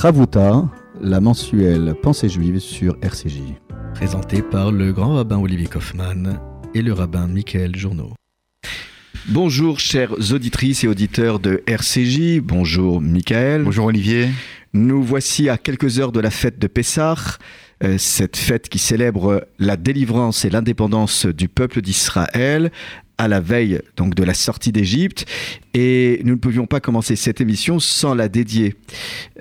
Ravuta, 0.00 0.70
la 1.00 1.18
mensuelle 1.18 1.92
Pensée 2.00 2.28
juive 2.28 2.60
sur 2.60 2.96
RCJ. 3.02 3.40
Présenté 3.96 4.42
par 4.42 4.70
le 4.70 4.92
grand 4.92 5.16
rabbin 5.16 5.38
Olivier 5.38 5.66
Kaufmann 5.66 6.38
et 6.72 6.82
le 6.82 6.92
rabbin 6.92 7.26
Michael 7.26 7.74
Journeau. 7.74 8.12
Bonjour 9.30 9.80
chères 9.80 10.12
auditrices 10.32 10.84
et 10.84 10.86
auditeurs 10.86 11.40
de 11.40 11.64
RCJ, 11.66 12.38
bonjour 12.38 13.00
Michael. 13.00 13.64
Bonjour 13.64 13.86
Olivier. 13.86 14.28
Nous 14.72 15.02
voici 15.02 15.48
à 15.48 15.58
quelques 15.58 15.98
heures 15.98 16.12
de 16.12 16.20
la 16.20 16.30
fête 16.30 16.60
de 16.60 16.68
Pessah, 16.68 17.16
euh, 17.82 17.98
cette 17.98 18.36
fête 18.36 18.68
qui 18.68 18.78
célèbre 18.78 19.48
la 19.58 19.76
délivrance 19.76 20.44
et 20.44 20.50
l'indépendance 20.50 21.26
du 21.26 21.48
peuple 21.48 21.80
d'Israël 21.80 22.70
à 23.18 23.26
la 23.26 23.40
veille 23.40 23.80
donc 23.96 24.14
de 24.14 24.22
la 24.22 24.32
sortie 24.32 24.72
d'Égypte 24.72 25.26
et 25.74 26.20
nous 26.24 26.34
ne 26.34 26.38
pouvions 26.38 26.66
pas 26.66 26.80
commencer 26.80 27.16
cette 27.16 27.40
émission 27.40 27.80
sans 27.80 28.14
la 28.14 28.28
dédier 28.28 28.76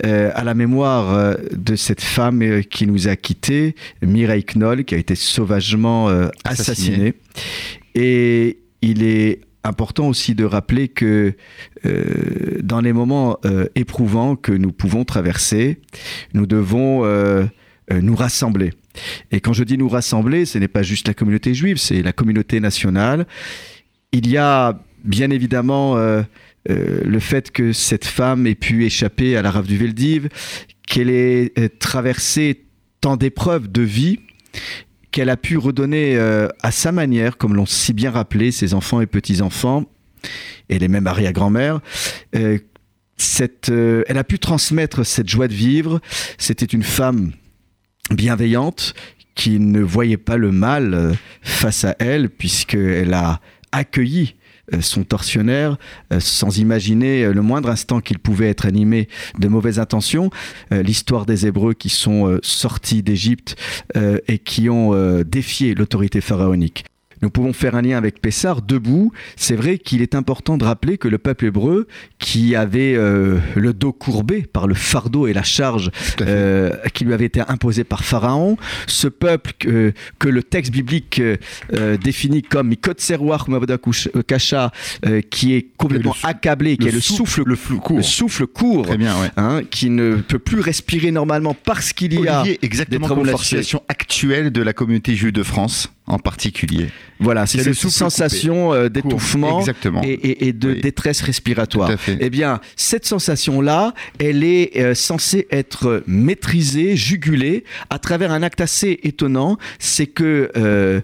euh, 0.03 0.31
à 0.33 0.43
la 0.43 0.55
mémoire 0.55 1.13
euh, 1.13 1.35
de 1.55 1.75
cette 1.75 2.01
femme 2.01 2.41
euh, 2.41 2.61
qui 2.63 2.87
nous 2.87 3.07
a 3.07 3.15
quittés, 3.15 3.75
Mireille 4.01 4.43
Knoll, 4.43 4.83
qui 4.83 4.95
a 4.95 4.97
été 4.97 5.15
sauvagement 5.15 6.09
assassinée. 6.43 7.13
Et 7.93 8.59
il 8.81 9.03
est 9.03 9.41
important 9.63 10.07
aussi 10.07 10.33
de 10.33 10.43
rappeler 10.45 10.87
que 10.87 11.35
dans 12.63 12.81
les 12.81 12.93
moments 12.93 13.37
éprouvants 13.75 14.35
que 14.35 14.51
nous 14.51 14.71
pouvons 14.71 15.03
traverser, 15.03 15.79
nous 16.33 16.45
devons 16.45 17.03
nous 17.91 18.15
rassembler. 18.15 18.71
Et 19.31 19.39
quand 19.39 19.53
je 19.53 19.63
dis 19.63 19.77
nous 19.77 19.89
rassembler, 19.89 20.45
ce 20.45 20.57
n'est 20.57 20.67
pas 20.67 20.83
juste 20.83 21.07
la 21.07 21.13
communauté 21.13 21.53
juive, 21.53 21.77
c'est 21.77 22.01
la 22.01 22.13
communauté 22.13 22.59
nationale. 22.59 23.27
Il 24.11 24.29
y 24.29 24.37
a 24.37 24.79
bien 25.03 25.29
évidemment 25.29 25.97
euh, 25.97 26.21
euh, 26.69 27.01
le 27.03 27.19
fait 27.19 27.51
que 27.51 27.73
cette 27.73 28.05
femme 28.05 28.45
ait 28.45 28.55
pu 28.55 28.85
échapper 28.85 29.37
à 29.37 29.41
la 29.41 29.51
rave 29.51 29.67
du 29.67 29.77
Veldiv, 29.77 30.29
qu'elle 30.85 31.09
ait 31.09 31.53
euh, 31.57 31.69
traversé 31.79 32.65
tant 33.01 33.17
d'épreuves 33.17 33.71
de 33.71 33.81
vie, 33.81 34.19
qu'elle 35.11 35.29
a 35.29 35.37
pu 35.37 35.57
redonner 35.57 36.17
à 36.17 36.71
sa 36.71 36.91
manière, 36.91 37.37
comme 37.37 37.55
l'ont 37.55 37.65
si 37.65 37.93
bien 37.93 38.11
rappelé 38.11 38.51
ses 38.51 38.73
enfants 38.73 39.01
et 39.01 39.05
petits-enfants, 39.05 39.85
et 40.69 40.77
les 40.79 40.87
mêmes 40.87 41.07
arrière-grand-mères, 41.07 41.79
cette, 43.15 43.69
elle 43.69 44.17
a 44.17 44.23
pu 44.23 44.37
transmettre 44.37 45.05
cette 45.05 45.29
joie 45.29 45.47
de 45.47 45.53
vivre. 45.53 46.01
C'était 46.37 46.65
une 46.65 46.83
femme 46.83 47.31
bienveillante 48.11 48.93
qui 49.35 49.59
ne 49.59 49.81
voyait 49.81 50.17
pas 50.17 50.37
le 50.37 50.51
mal 50.51 50.93
euh, 50.93 51.13
face 51.41 51.85
à 51.85 51.95
elle 51.99 52.29
puisqu'elle 52.29 53.13
a 53.13 53.39
accueilli 53.71 54.35
euh, 54.73 54.81
son 54.81 55.03
tortionnaire 55.03 55.77
euh, 56.11 56.19
sans 56.19 56.57
imaginer 56.57 57.31
le 57.31 57.41
moindre 57.41 57.69
instant 57.69 58.01
qu'il 58.01 58.19
pouvait 58.19 58.49
être 58.49 58.65
animé 58.65 59.07
de 59.39 59.47
mauvaises 59.47 59.79
intentions. 59.79 60.31
L'histoire 60.71 61.25
des 61.25 61.45
Hébreux 61.45 61.73
qui 61.73 61.89
sont 61.89 62.39
sortis 62.41 63.03
d'Égypte 63.03 63.55
et 63.95 64.39
qui 64.39 64.69
ont 64.69 65.21
défié 65.23 65.75
l'autorité 65.75 66.21
pharaonique 66.21 66.83
nous 67.21 67.29
pouvons 67.29 67.53
faire 67.53 67.75
un 67.75 67.81
lien 67.81 67.97
avec 67.97 68.21
Pessar. 68.21 68.61
Debout, 68.61 69.11
c'est 69.35 69.55
vrai 69.55 69.77
qu'il 69.77 70.01
est 70.01 70.15
important 70.15 70.57
de 70.57 70.63
rappeler 70.63 70.97
que 70.97 71.07
le 71.07 71.17
peuple 71.17 71.45
hébreu, 71.45 71.87
qui 72.19 72.55
avait 72.55 72.95
euh, 72.95 73.37
le 73.55 73.73
dos 73.73 73.91
courbé 73.91 74.41
par 74.41 74.67
le 74.67 74.75
fardeau 74.75 75.27
et 75.27 75.33
la 75.33 75.43
charge 75.43 75.91
euh, 76.21 76.71
qui 76.93 77.05
lui 77.05 77.13
avait 77.13 77.25
été 77.25 77.41
imposé 77.47 77.83
par 77.83 78.03
Pharaon, 78.03 78.57
ce 78.87 79.07
peuple 79.07 79.53
que, 79.59 79.93
que 80.19 80.27
le 80.27 80.43
texte 80.43 80.71
biblique 80.71 81.21
euh, 81.21 81.97
définit 81.97 82.41
comme 82.41 82.69
Mikotserwar 82.69 83.47
Kasha, 84.27 84.71
qui 85.29 85.53
est 85.53 85.67
complètement 85.77 86.15
accablé, 86.23 86.77
qui 86.77 86.87
est 86.87 86.91
le 86.91 86.99
souffle, 86.99 87.43
le, 87.45 87.55
court, 87.55 87.97
le 87.97 88.03
souffle 88.03 88.47
court 88.47 88.85
bien, 88.97 89.15
hein, 89.37 89.61
qui 89.69 89.89
ne 89.89 90.15
peut 90.15 90.39
plus 90.39 90.59
respirer 90.59 91.11
normalement 91.11 91.55
parce 91.55 91.93
qu'il 91.93 92.13
y 92.19 92.27
a 92.27 92.43
exactement 92.61 93.07
comme 93.07 93.25
la 93.25 93.37
situation 93.37 93.83
actuelle 93.87 94.51
de 94.51 94.61
la 94.61 94.73
communauté 94.73 95.15
juive 95.15 95.31
de 95.31 95.43
France 95.43 95.91
en 96.07 96.19
particulier. 96.19 96.87
Voilà, 97.19 97.45
c'est 97.45 97.61
cette 97.61 97.89
sensation 97.89 98.73
euh, 98.73 98.89
d'étouffement 98.89 99.63
et, 100.03 100.47
et, 100.47 100.53
de 100.53 100.73
détresse 100.73 101.21
respiratoire. 101.21 101.91
Eh 102.07 102.29
bien, 102.29 102.61
cette 102.77 103.05
sensation-là, 103.05 103.93
elle 104.19 104.43
est 104.43 104.77
euh, 104.77 104.95
censée 104.95 105.47
être 105.51 106.03
maîtrisée, 106.07 106.95
jugulée, 106.95 107.65
à 107.89 107.99
travers 107.99 108.31
un 108.31 108.41
acte 108.41 108.61
assez 108.61 108.99
étonnant, 109.03 109.57
c'est 109.79 110.07
que 110.07 110.49
euh, 110.55 111.01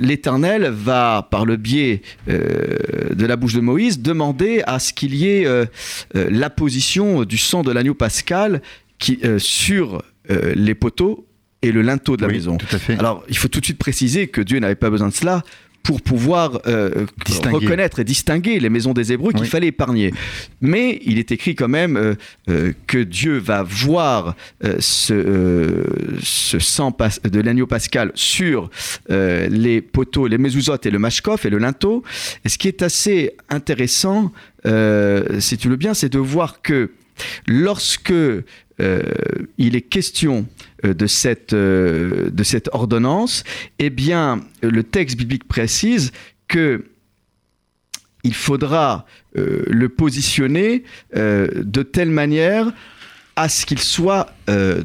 l'Éternel 0.00 0.68
va, 0.68 1.26
par 1.30 1.44
le 1.44 1.56
biais 1.56 2.02
de 2.28 3.26
la 3.26 3.36
bouche 3.36 3.54
de 3.54 3.60
Moïse, 3.60 4.00
demander 4.00 4.62
à 4.66 4.78
ce 4.78 4.92
qu'il 4.92 5.14
y 5.14 5.26
ait 5.26 5.46
l'apposition 6.14 7.24
du 7.24 7.38
sang 7.38 7.62
de 7.62 7.72
l'agneau 7.72 7.94
pascal 7.94 8.62
qui, 8.98 9.18
sur 9.38 10.02
les 10.28 10.74
poteaux 10.74 11.26
et 11.62 11.72
le 11.72 11.82
linteau 11.82 12.16
de 12.16 12.22
la 12.22 12.28
maison. 12.28 12.58
Alors, 12.98 13.24
il 13.28 13.36
faut 13.36 13.48
tout 13.48 13.60
de 13.60 13.64
suite 13.64 13.78
préciser 13.78 14.28
que 14.28 14.40
Dieu 14.40 14.58
n'avait 14.58 14.74
pas 14.74 14.90
besoin 14.90 15.08
de 15.08 15.14
cela 15.14 15.42
pour 15.82 16.02
pouvoir 16.02 16.60
euh, 16.66 17.06
reconnaître 17.50 18.00
et 18.00 18.04
distinguer 18.04 18.60
les 18.60 18.68
maisons 18.68 18.92
des 18.92 19.12
Hébreux 19.12 19.32
qu'il 19.32 19.46
fallait 19.46 19.68
épargner. 19.68 20.12
Mais 20.60 21.00
il 21.04 21.18
est 21.18 21.32
écrit 21.32 21.54
quand 21.54 21.68
même 21.68 21.96
euh, 21.96 22.14
euh, 22.48 22.72
que 22.86 22.98
Dieu 22.98 23.38
va 23.38 23.62
voir 23.62 24.36
ce, 24.78 25.84
ce, 26.22 26.58
sang 26.58 26.94
de 27.24 27.40
l'agneau 27.40 27.66
pascal 27.66 28.12
sur 28.14 28.70
les 29.08 29.80
poteaux, 29.80 30.26
les 30.26 30.38
mezuzot 30.38 30.76
et 30.84 30.90
le 30.90 30.98
mashkof 30.98 31.46
et 31.46 31.50
le 31.50 31.58
linteau. 31.58 32.04
Et 32.44 32.48
ce 32.48 32.58
qui 32.58 32.68
est 32.68 32.82
assez 32.82 33.34
intéressant, 33.48 34.32
si 34.64 35.56
tu 35.56 35.68
le 35.68 35.76
bien, 35.76 35.94
c'est 35.94 36.10
de 36.10 36.18
voir 36.18 36.62
que 36.62 36.90
lorsque 37.46 38.12
il 39.58 39.76
est 39.76 39.82
question 39.82 40.46
euh, 40.84 40.94
de 40.94 41.06
cette, 41.06 41.52
euh, 41.52 42.30
de 42.30 42.42
cette 42.42 42.70
ordonnance, 42.72 43.44
eh 43.78 43.90
bien, 43.90 44.40
le 44.62 44.82
texte 44.82 45.16
biblique 45.16 45.46
précise 45.46 46.12
que 46.48 46.86
il 48.22 48.34
faudra 48.34 49.06
euh, 49.36 49.64
le 49.66 49.88
positionner 49.88 50.84
de 51.14 51.82
telle 51.82 52.10
manière 52.10 52.70
à 53.36 53.48
ce 53.48 53.64
qu'il 53.64 53.78
soit 53.78 54.34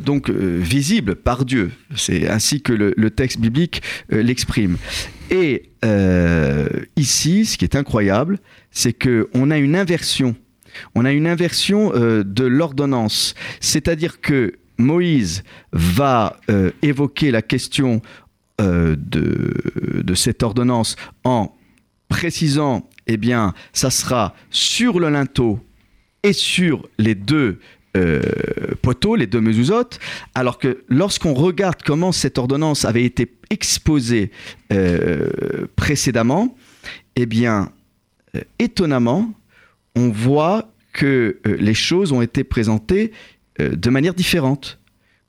donc 0.05 0.29
visible 0.29 1.15
par 1.15 1.43
Dieu. 1.43 1.71
C'est 1.97 2.29
ainsi 2.29 2.61
que 2.61 2.71
le, 2.71 3.09
texte 3.09 3.41
biblique 3.41 3.81
l'exprime. 4.09 4.77
Et 5.29 5.71
ici, 6.95 7.45
ce 7.45 7.57
qui 7.57 7.65
est 7.65 7.75
incroyable, 7.75 8.39
c'est 8.71 8.93
que 8.93 9.27
on 9.33 9.51
a 9.51 9.57
une 9.57 9.75
inversion. 9.75 10.35
On 10.95 11.05
a 11.05 11.11
une 11.11 11.27
inversion 11.27 11.91
de 11.91 12.45
l'ordonnance, 12.45 13.35
c'est-à-dire 13.59 14.21
que 14.21 14.53
Moïse 14.77 15.43
va 15.71 16.39
euh, 16.49 16.71
évoquer 16.81 17.31
la 17.31 17.41
question 17.41 18.01
euh, 18.61 18.95
de, 18.97 20.13
cette 20.15 20.43
ordonnance 20.43 20.95
en 21.23 21.53
précisant, 22.07 22.89
eh 23.07 23.17
bien, 23.17 23.53
ça 23.73 23.89
sera 23.89 24.33
sur 24.49 24.99
le 24.99 25.09
linteau 25.09 25.59
et 26.23 26.33
sur 26.33 26.87
les 26.97 27.15
deux 27.15 27.59
euh, 27.97 28.21
poteaux, 28.81 29.15
les 29.15 29.27
deux 29.27 29.41
mezuzot, 29.41 29.89
alors 30.35 30.57
que 30.57 30.83
lorsqu'on 30.87 31.33
regarde 31.33 31.81
comment 31.83 32.11
cette 32.11 32.37
ordonnance 32.37 32.85
avait 32.85 33.03
été 33.03 33.31
exposée 33.49 34.31
précédemment, 35.75 36.55
eh 37.15 37.25
bien, 37.25 37.71
étonnamment, 38.59 39.33
on 39.95 40.09
voit 40.09 40.71
que 40.93 41.39
les 41.45 41.73
choses 41.73 42.11
ont 42.11 42.21
été 42.21 42.43
présentées 42.43 43.11
euh, 43.59 43.75
de 43.75 43.89
manière 43.89 44.13
différente. 44.13 44.79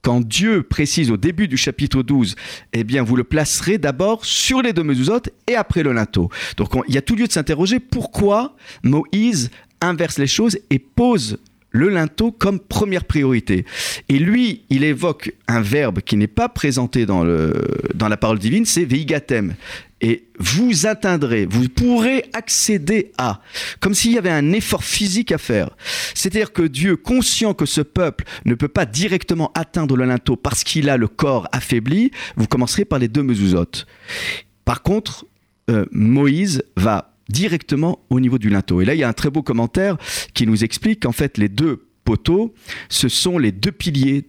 Quand 0.03 0.21
Dieu 0.21 0.63
précise 0.63 1.11
au 1.11 1.17
début 1.17 1.49
du 1.49 1.57
chapitre 1.57 2.03
12, 2.03 2.37
eh 2.73 2.85
bien, 2.85 3.03
vous 3.03 3.17
le 3.17 3.25
placerez 3.25 3.79
d'abord 3.79 4.25
sur 4.25 4.63
les 4.63 4.73
deux 4.73 4.85
mezuzot 4.85 5.23
et 5.49 5.57
après 5.57 5.83
le 5.83 5.93
linteau. 5.93 6.31
Donc, 6.57 6.71
il 6.87 6.95
y 6.95 6.99
a 6.99 7.03
tout 7.03 7.17
lieu 7.17 7.27
de 7.27 7.33
s'interroger 7.33 7.81
pourquoi 7.81 8.55
Moïse 8.85 9.51
inverse 9.81 10.19
les 10.19 10.29
choses 10.29 10.59
et 10.71 10.79
pose 10.79 11.39
le 11.77 11.89
linteau 11.89 12.33
comme 12.33 12.59
première 12.59 13.05
priorité. 13.05 13.65
Et 14.09 14.19
lui, 14.19 14.63
il 14.71 14.85
évoque 14.85 15.33
un 15.49 15.61
verbe 15.61 16.01
qui 16.01 16.17
n'est 16.17 16.27
pas 16.27 16.49
présenté 16.49 17.07
dans, 17.07 17.25
le, 17.25 17.53
dans 17.95 18.09
la 18.09 18.17
parole 18.17 18.39
divine, 18.39 18.65
c'est 18.67 18.85
veigatem 18.85 19.55
et 20.01 20.25
vous 20.39 20.87
atteindrez, 20.87 21.47
vous 21.47 21.69
pourrez 21.69 22.25
accéder 22.35 23.13
à, 23.17 23.41
comme 23.81 23.95
s'il 23.95 24.13
y 24.13 24.19
avait 24.19 24.31
un 24.31 24.53
effort 24.53 24.85
physique 24.85 25.33
à 25.33 25.39
faire. 25.39 25.71
C'est-à-dire 26.15 26.53
que 26.53 26.63
Dieu, 26.63 26.97
conscient 26.97 27.55
que 27.55 27.65
ce 27.65 27.81
peuple 27.81 28.25
ne 28.45 28.55
peut 28.55 28.69
pas 28.69 28.85
directement 28.85 29.53
atteindre 29.55 29.97
le 29.97 30.05
linteau 30.05 30.37
parce 30.37 30.65
qu'il 30.65 30.91
a 30.91 30.97
le 30.97 31.09
corps 31.09 31.49
affaibli, 31.53 32.11
vous 32.37 32.47
commencerez 32.47 32.85
par 32.85 32.99
les 32.99 33.09
deux 33.09 33.23
mezuzot. 33.23 33.87
Par 34.65 34.83
contre, 34.83 35.27
euh, 35.71 35.87
Moïse 35.93 36.63
va 36.77 37.16
directement 37.29 38.01
au 38.11 38.21
niveau 38.21 38.39
du 38.39 38.49
linteau. 38.49 38.81
Et 38.81 38.85
là, 38.85 38.95
il 38.95 38.99
y 38.99 39.05
a 39.05 39.09
un 39.09 39.13
très 39.13 39.31
beau 39.31 39.43
commentaire 39.43 39.97
qui 40.35 40.47
nous 40.47 40.65
explique 40.65 41.03
qu'en 41.03 41.13
fait, 41.13 41.39
les 41.39 41.49
deux 41.49 41.87
poteaux, 42.05 42.55
ce 42.89 43.09
sont 43.09 43.39
les 43.39 43.53
deux 43.53 43.73
piliers, 43.73 44.29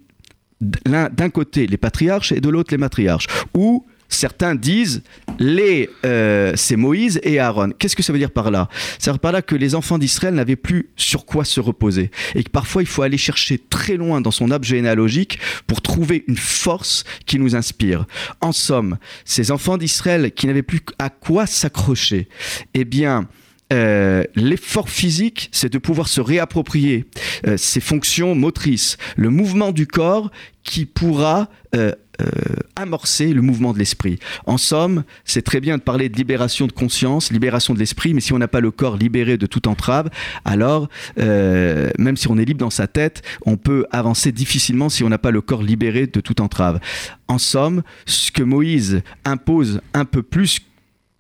d'un 0.60 1.30
côté 1.30 1.68
les 1.68 1.78
patriarches 1.78 2.32
et 2.32 2.42
de 2.42 2.50
l'autre 2.50 2.74
les 2.74 2.80
matriarches, 2.80 3.28
ou 3.54 3.86
certains 4.10 4.56
disent 4.56 5.04
les 5.40 5.90
euh, 6.06 6.54
c'est 6.56 6.76
Moïse 6.76 7.20
et 7.24 7.40
Aaron. 7.40 7.72
Qu'est-ce 7.78 7.96
que 7.96 8.04
ça 8.04 8.14
veut 8.14 8.20
dire 8.20 8.32
par 8.32 8.52
là? 8.52 8.70
Ça 9.00 9.12
veut 9.12 9.16
dire 9.16 9.20
par 9.20 9.32
là 9.32 9.42
que 9.42 9.56
les 9.56 9.76
enfants 9.76 9.98
d'Israël 9.98 10.34
n'avaient 10.34 10.56
plus 10.56 10.90
sur 10.96 11.26
quoi 11.26 11.46
se 11.46 11.60
reposer 11.60 12.12
et 12.36 12.44
que 12.44 12.50
parfois 12.50 12.82
il 12.82 12.88
faut 12.88 13.02
aller 13.02 13.18
chercher 13.18 13.58
très 13.58 13.98
loin 13.98 14.22
dans 14.22 14.32
son 14.32 14.52
arbre 14.52 14.66
généalogique 14.66 15.40
pour 15.68 15.82
trouver 15.82 16.24
une 16.28 16.38
force 16.38 17.04
qui 17.26 17.40
nous 17.40 17.56
inspire. 17.56 18.06
En 18.42 18.52
somme, 18.52 18.98
ces 19.26 19.52
enfants 19.52 19.78
d'Israël 19.78 20.32
qui 20.32 20.48
n'avaient 20.48 20.64
plus 20.64 20.82
à 21.00 21.10
quoi 21.10 21.46
s'accrocher, 21.46 22.28
eh 22.74 22.86
bien 22.86 23.28
euh, 23.74 24.24
l'effort 24.36 24.90
physique, 24.90 25.50
c'est 25.52 25.72
de 25.72 25.78
pouvoir 25.78 26.08
se 26.08 26.22
réapproprier 26.22 27.06
euh, 27.46 27.58
ses 27.58 27.82
fonctions 27.82 28.34
motrices, 28.34 28.98
le 29.18 29.30
mouvement 29.30 29.72
du 29.72 29.88
corps 29.88 30.32
qui 30.64 30.86
pourra 30.86 31.50
euh, 31.76 31.92
amorcer 32.76 33.34
le 33.34 33.42
mouvement 33.42 33.74
de 33.74 33.80
l'esprit. 33.80 34.20
En 34.46 34.58
somme, 34.58 35.04
c'est 35.26 35.42
très 35.42 35.60
bien 35.60 35.78
de 35.78 35.82
parler 35.82 36.10
de 36.10 36.18
libération 36.18 36.68
de 36.68 36.72
conscience, 36.72 37.32
libération 37.32 37.74
de 37.74 37.80
l'esprit, 37.80 38.14
mais 38.14 38.22
si 38.22 38.34
on 38.34 38.38
n'a 38.38 38.48
pas 38.48 38.62
le 38.62 38.72
corps 38.72 38.98
libéré 38.98 39.38
de 39.38 39.46
toute 39.46 39.68
entrave, 39.68 40.10
alors 40.46 40.90
même 41.18 42.18
si 42.18 42.28
on 42.30 42.38
est 42.38 42.46
libre 42.46 42.60
dans 42.60 42.70
sa 42.70 42.88
tête, 42.88 43.22
on 43.46 43.58
peut 43.58 43.86
avancer 43.92 44.32
difficilement 44.32 44.90
si 44.90 45.04
on 45.04 45.10
n'a 45.10 45.18
pas 45.18 45.32
le 45.32 45.42
corps 45.42 45.64
libéré 45.64 46.08
de 46.08 46.20
toute 46.22 46.40
entrave. 46.40 46.80
En 47.28 47.38
somme, 47.38 47.84
ce 48.06 48.32
que 48.32 48.44
Moïse 48.44 49.02
impose 49.26 49.82
un 49.94 50.06
peu 50.06 50.24
plus 50.24 50.62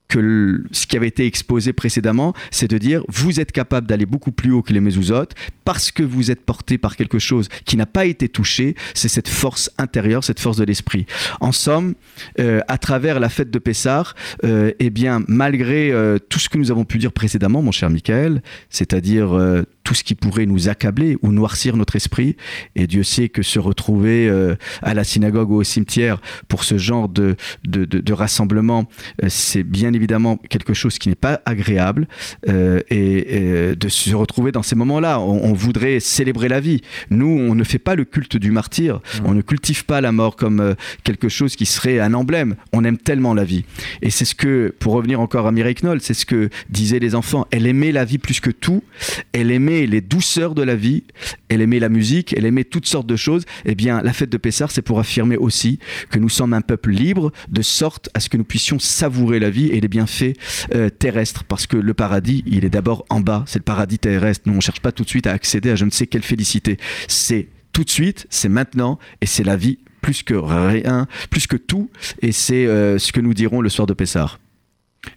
que 0.07 0.63
ce 0.71 0.87
qui 0.87 0.97
avait 0.97 1.07
été 1.07 1.25
exposé 1.25 1.73
précédemment, 1.73 2.33
c'est 2.51 2.69
de 2.69 2.77
dire 2.77 3.03
vous 3.07 3.39
êtes 3.39 3.51
capable 3.51 3.87
d'aller 3.87 4.05
beaucoup 4.05 4.31
plus 4.31 4.51
haut 4.51 4.61
que 4.61 4.73
les 4.73 4.79
mésouzotes 4.79 5.33
parce 5.65 5.91
que 5.91 6.03
vous 6.03 6.31
êtes 6.31 6.41
porté 6.45 6.77
par 6.77 6.95
quelque 6.95 7.19
chose 7.19 7.49
qui 7.65 7.75
n'a 7.75 7.85
pas 7.85 8.05
été 8.05 8.29
touché, 8.29 8.75
c'est 8.93 9.09
cette 9.09 9.27
force 9.27 9.69
intérieure, 9.77 10.23
cette 10.23 10.39
force 10.39 10.57
de 10.57 10.63
l'esprit. 10.63 11.05
En 11.41 11.51
somme, 11.51 11.95
euh, 12.39 12.61
à 12.67 12.77
travers 12.77 13.19
la 13.19 13.29
fête 13.29 13.51
de 13.51 13.59
Pessah, 13.59 14.13
euh, 14.43 14.71
eh 14.79 14.89
bien, 14.89 15.23
malgré 15.27 15.91
euh, 15.91 16.19
tout 16.19 16.39
ce 16.39 16.49
que 16.49 16.57
nous 16.57 16.71
avons 16.71 16.85
pu 16.85 16.97
dire 16.97 17.11
précédemment, 17.11 17.61
mon 17.61 17.71
cher 17.71 17.89
Michael, 17.89 18.41
c'est-à-dire 18.69 19.37
tout 19.87 19.93
ce 19.93 20.03
qui 20.03 20.15
pourrait 20.15 20.45
nous 20.45 20.67
accabler 20.67 21.17
ou 21.21 21.31
noircir 21.31 21.77
notre 21.77 21.95
esprit. 21.95 22.35
Et 22.75 22.87
Dieu 22.87 23.03
sait 23.03 23.29
que 23.29 23.41
se 23.41 23.57
retrouver 23.57 24.27
euh, 24.27 24.55
à 24.81 24.93
la 24.93 25.05
synagogue 25.05 25.49
ou 25.49 25.55
au 25.55 25.63
cimetière 25.63 26.19
pour 26.49 26.65
ce 26.65 26.77
genre 26.77 27.07
de, 27.07 27.37
de, 27.65 27.85
de, 27.85 28.13
rassemblement, 28.13 28.89
euh, 29.23 29.27
c'est 29.29 29.63
bien 29.63 29.93
évidemment 29.93 30.35
quelque 30.49 30.73
chose 30.73 30.99
qui 30.99 31.07
n'est 31.07 31.15
pas 31.15 31.39
agréable. 31.45 32.09
Euh, 32.49 32.81
et, 32.89 33.77
de 33.77 33.87
se 33.87 34.13
retrouver 34.13 34.51
dans 34.51 34.61
ces 34.61 34.75
moments-là, 34.75 35.21
on, 35.21 35.53
voudrait 35.53 36.01
célébrer 36.01 36.49
la 36.49 36.59
vie. 36.59 36.81
Nous, 37.09 37.27
on 37.27 37.55
ne 37.55 37.63
fait 37.63 37.79
pas 37.79 37.95
le 37.95 38.03
culte 38.03 38.35
du 38.35 38.51
martyr, 38.51 38.95
mmh. 38.95 39.25
on 39.25 39.33
ne 39.33 39.41
cultive 39.41 39.85
pas 39.85 40.01
la 40.01 40.11
mort 40.11 40.35
comme 40.35 40.75
quelque 41.03 41.29
chose 41.29 41.55
qui 41.55 41.65
serait 41.65 41.99
un 41.99 42.13
emblème. 42.13 42.55
On 42.73 42.83
aime 42.83 42.97
tellement 42.97 43.33
la 43.33 43.45
vie. 43.45 43.63
Et 44.01 44.09
c'est 44.09 44.25
ce 44.25 44.35
que, 44.35 44.75
pour 44.79 44.93
revenir 44.93 45.21
encore 45.21 45.47
à 45.47 45.51
Mireille 45.51 45.75
Knoll, 45.81 46.01
c'est 46.01 46.13
ce 46.13 46.25
que 46.25 46.49
disaient 46.69 46.99
les 46.99 47.15
enfants. 47.15 47.47
Elle 47.51 47.67
aimait 47.67 47.91
la 47.91 48.03
vie 48.03 48.17
plus 48.17 48.39
que 48.39 48.51
tout. 48.51 48.83
Elle 49.31 49.51
aimait 49.51 49.76
les 49.85 50.01
douceurs 50.01 50.55
de 50.55 50.63
la 50.63 50.75
vie, 50.75 51.03
elle 51.49 51.61
aimait 51.61 51.79
la 51.79 51.89
musique, 51.89 52.33
elle 52.33 52.45
aimait 52.45 52.63
toutes 52.63 52.87
sortes 52.87 53.07
de 53.07 53.15
choses. 53.15 53.43
Eh 53.65 53.75
bien, 53.75 54.01
la 54.01 54.13
fête 54.13 54.29
de 54.29 54.37
Pessah, 54.37 54.67
c'est 54.69 54.81
pour 54.81 54.99
affirmer 54.99 55.37
aussi 55.37 55.79
que 56.09 56.17
nous 56.17 56.29
sommes 56.29 56.53
un 56.53 56.61
peuple 56.61 56.91
libre, 56.91 57.31
de 57.49 57.61
sorte 57.61 58.09
à 58.13 58.19
ce 58.19 58.29
que 58.29 58.37
nous 58.37 58.43
puissions 58.43 58.79
savourer 58.79 59.39
la 59.39 59.49
vie 59.49 59.67
et 59.67 59.79
les 59.79 59.87
bienfaits 59.87 60.33
euh, 60.73 60.89
terrestres. 60.89 61.43
Parce 61.43 61.67
que 61.67 61.77
le 61.77 61.93
paradis, 61.93 62.43
il 62.47 62.65
est 62.65 62.69
d'abord 62.69 63.05
en 63.09 63.19
bas, 63.19 63.43
c'est 63.45 63.59
le 63.59 63.63
paradis 63.63 63.99
terrestre. 63.99 64.43
Nous, 64.45 64.53
on 64.53 64.57
ne 64.57 64.61
cherche 64.61 64.79
pas 64.79 64.91
tout 64.91 65.03
de 65.03 65.09
suite 65.09 65.27
à 65.27 65.33
accéder 65.33 65.69
à 65.69 65.75
je 65.75 65.85
ne 65.85 65.91
sais 65.91 66.07
quelle 66.07 66.23
félicité. 66.23 66.77
C'est 67.07 67.49
tout 67.73 67.83
de 67.83 67.89
suite, 67.89 68.25
c'est 68.29 68.49
maintenant, 68.49 68.97
et 69.21 69.25
c'est 69.25 69.43
la 69.43 69.55
vie 69.55 69.77
plus 70.01 70.23
que 70.23 70.33
rien, 70.33 71.07
plus 71.29 71.47
que 71.47 71.57
tout, 71.57 71.89
et 72.21 72.31
c'est 72.31 72.65
euh, 72.65 72.97
ce 72.97 73.11
que 73.11 73.19
nous 73.19 73.33
dirons 73.33 73.61
le 73.61 73.69
soir 73.69 73.85
de 73.87 73.93
Pessah. 73.93 74.37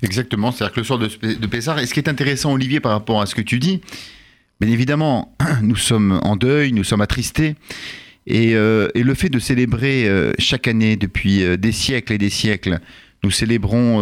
Exactement, 0.02 0.52
c'est-à-dire 0.52 0.74
que 0.74 0.80
le 0.80 0.84
soir 0.84 0.98
de, 0.98 1.06
de 1.06 1.46
Pessah, 1.46 1.80
et 1.82 1.86
ce 1.86 1.94
qui 1.94 2.00
est 2.00 2.08
intéressant, 2.08 2.52
Olivier, 2.52 2.80
par 2.80 2.92
rapport 2.92 3.20
à 3.20 3.26
ce 3.26 3.34
que 3.34 3.40
tu 3.40 3.58
dis, 3.58 3.80
Bien 4.60 4.70
évidemment, 4.70 5.34
nous 5.62 5.76
sommes 5.76 6.20
en 6.22 6.36
deuil, 6.36 6.72
nous 6.72 6.84
sommes 6.84 7.00
attristés. 7.00 7.54
Et, 8.26 8.54
euh, 8.54 8.88
le 8.94 9.14
fait 9.14 9.30
de 9.30 9.38
célébrer 9.38 10.06
euh, 10.06 10.32
chaque 10.38 10.68
année, 10.68 10.96
depuis 10.96 11.42
euh, 11.42 11.56
des 11.56 11.72
siècles 11.72 12.12
et 12.12 12.18
des 12.18 12.30
siècles, 12.30 12.78
nous 13.24 13.30
célébrons, 13.30 14.00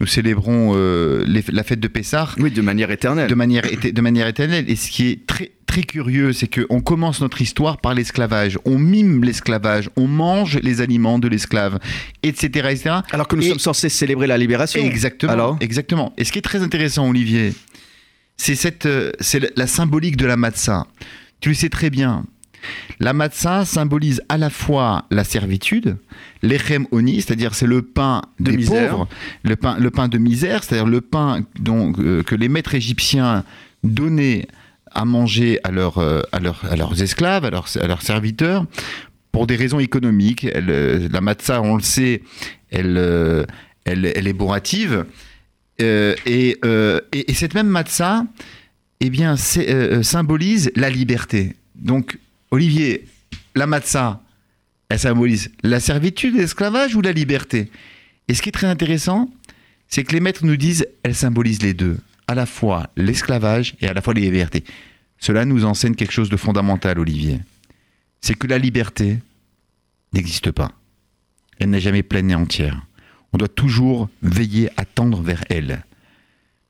nous 0.00 0.06
célébrons 0.06 0.74
la 0.74 1.62
fête 1.62 1.80
de 1.80 1.88
Pessah. 1.88 2.28
Oui, 2.36 2.50
de 2.50 2.60
manière 2.60 2.90
éternelle. 2.90 3.26
De 3.28 3.34
manière, 3.34 3.64
de 3.64 4.00
manière 4.02 4.26
éternelle. 4.26 4.66
Et 4.68 4.76
ce 4.76 4.90
qui 4.90 5.08
est 5.08 5.26
très, 5.26 5.52
très 5.64 5.82
curieux, 5.82 6.34
c'est 6.34 6.46
qu'on 6.46 6.82
commence 6.82 7.22
notre 7.22 7.40
histoire 7.40 7.78
par 7.78 7.94
l'esclavage. 7.94 8.58
On 8.66 8.78
mime 8.78 9.24
l'esclavage, 9.24 9.88
on 9.96 10.06
mange 10.06 10.58
les 10.62 10.82
aliments 10.82 11.18
de 11.18 11.26
l'esclave, 11.26 11.78
etc., 12.22 12.68
etc. 12.70 12.96
Alors 13.12 13.28
que 13.28 13.36
nous 13.36 13.42
sommes 13.42 13.58
censés 13.58 13.88
célébrer 13.88 14.26
la 14.26 14.36
libération. 14.36 14.82
Exactement. 14.82 15.56
exactement. 15.60 16.12
Et 16.18 16.24
ce 16.24 16.32
qui 16.32 16.38
est 16.38 16.42
très 16.42 16.60
intéressant, 16.60 17.08
Olivier, 17.08 17.54
c'est 18.36 18.54
cette, 18.54 18.86
euh, 18.86 19.12
c'est 19.20 19.56
la 19.56 19.66
symbolique 19.66 20.16
de 20.16 20.26
la 20.26 20.36
matzah. 20.36 20.86
Tu 21.40 21.50
le 21.50 21.54
sais 21.54 21.68
très 21.68 21.90
bien. 21.90 22.24
La 22.98 23.12
matzah 23.12 23.64
symbolise 23.64 24.22
à 24.28 24.38
la 24.38 24.48
fois 24.48 25.04
la 25.10 25.24
servitude, 25.24 25.98
l'echem 26.42 26.86
oni, 26.92 27.20
c'est-à-dire 27.20 27.54
c'est 27.54 27.66
le 27.66 27.82
pain 27.82 28.22
de 28.40 28.52
des 28.52 28.56
misère. 28.56 28.90
pauvres, 28.90 29.08
le 29.42 29.56
pain, 29.56 29.76
le 29.78 29.90
pain 29.90 30.08
de 30.08 30.16
misère, 30.16 30.64
c'est-à-dire 30.64 30.86
le 30.86 31.02
pain 31.02 31.42
euh, 31.68 32.22
que 32.22 32.34
les 32.34 32.48
maîtres 32.48 32.74
égyptiens 32.74 33.44
donnaient 33.82 34.46
à 34.90 35.04
manger 35.04 35.60
à, 35.62 35.70
euh, 35.70 36.22
à, 36.32 36.40
leurs 36.40 37.02
esclaves, 37.02 37.44
à 37.44 37.50
leurs, 37.50 37.68
à 37.78 37.86
leurs, 37.86 38.02
serviteurs, 38.02 38.64
pour 39.30 39.46
des 39.46 39.56
raisons 39.56 39.80
économiques. 39.80 40.46
la 40.54 41.20
matzah, 41.20 41.60
on 41.60 41.76
le 41.76 41.82
sait, 41.82 42.22
elle, 42.70 42.96
elle, 43.84 44.06
elle 44.14 44.28
est 44.28 44.32
bourrative. 44.32 45.04
Euh, 45.80 46.14
euh, 46.26 47.00
et, 47.12 47.34
cette 47.34 47.54
même 47.54 47.66
matzah, 47.66 48.24
eh 49.00 49.10
bien, 49.10 49.34
euh, 49.56 50.02
symbolise 50.02 50.70
la 50.76 50.90
liberté. 50.90 51.56
Donc, 51.74 52.18
Olivier, 52.50 53.06
la 53.54 53.66
matzah, 53.66 54.22
elle 54.88 54.98
symbolise 54.98 55.50
la 55.62 55.80
servitude, 55.80 56.36
l'esclavage 56.36 56.94
ou 56.94 57.00
la 57.00 57.12
liberté? 57.12 57.70
Et 58.28 58.34
ce 58.34 58.42
qui 58.42 58.50
est 58.50 58.52
très 58.52 58.66
intéressant, 58.66 59.30
c'est 59.88 60.04
que 60.04 60.12
les 60.12 60.20
maîtres 60.20 60.44
nous 60.44 60.56
disent, 60.56 60.86
elle 61.02 61.14
symbolise 61.14 61.62
les 61.62 61.74
deux, 61.74 61.98
à 62.26 62.34
la 62.34 62.46
fois 62.46 62.90
l'esclavage 62.96 63.74
et 63.80 63.88
à 63.88 63.92
la 63.92 64.00
fois 64.00 64.14
les 64.14 64.22
libertés. 64.22 64.64
Cela 65.18 65.44
nous 65.44 65.64
enseigne 65.64 65.94
quelque 65.94 66.12
chose 66.12 66.30
de 66.30 66.36
fondamental, 66.36 66.98
Olivier. 66.98 67.40
C'est 68.20 68.34
que 68.34 68.46
la 68.46 68.58
liberté 68.58 69.18
n'existe 70.12 70.50
pas. 70.50 70.70
Elle 71.58 71.70
n'est 71.70 71.80
jamais 71.80 72.02
pleine 72.02 72.30
et 72.30 72.34
entière 72.34 72.86
on 73.34 73.36
doit 73.36 73.48
toujours 73.48 74.08
veiller 74.22 74.70
à 74.76 74.84
tendre 74.84 75.20
vers 75.20 75.44
elle. 75.50 75.84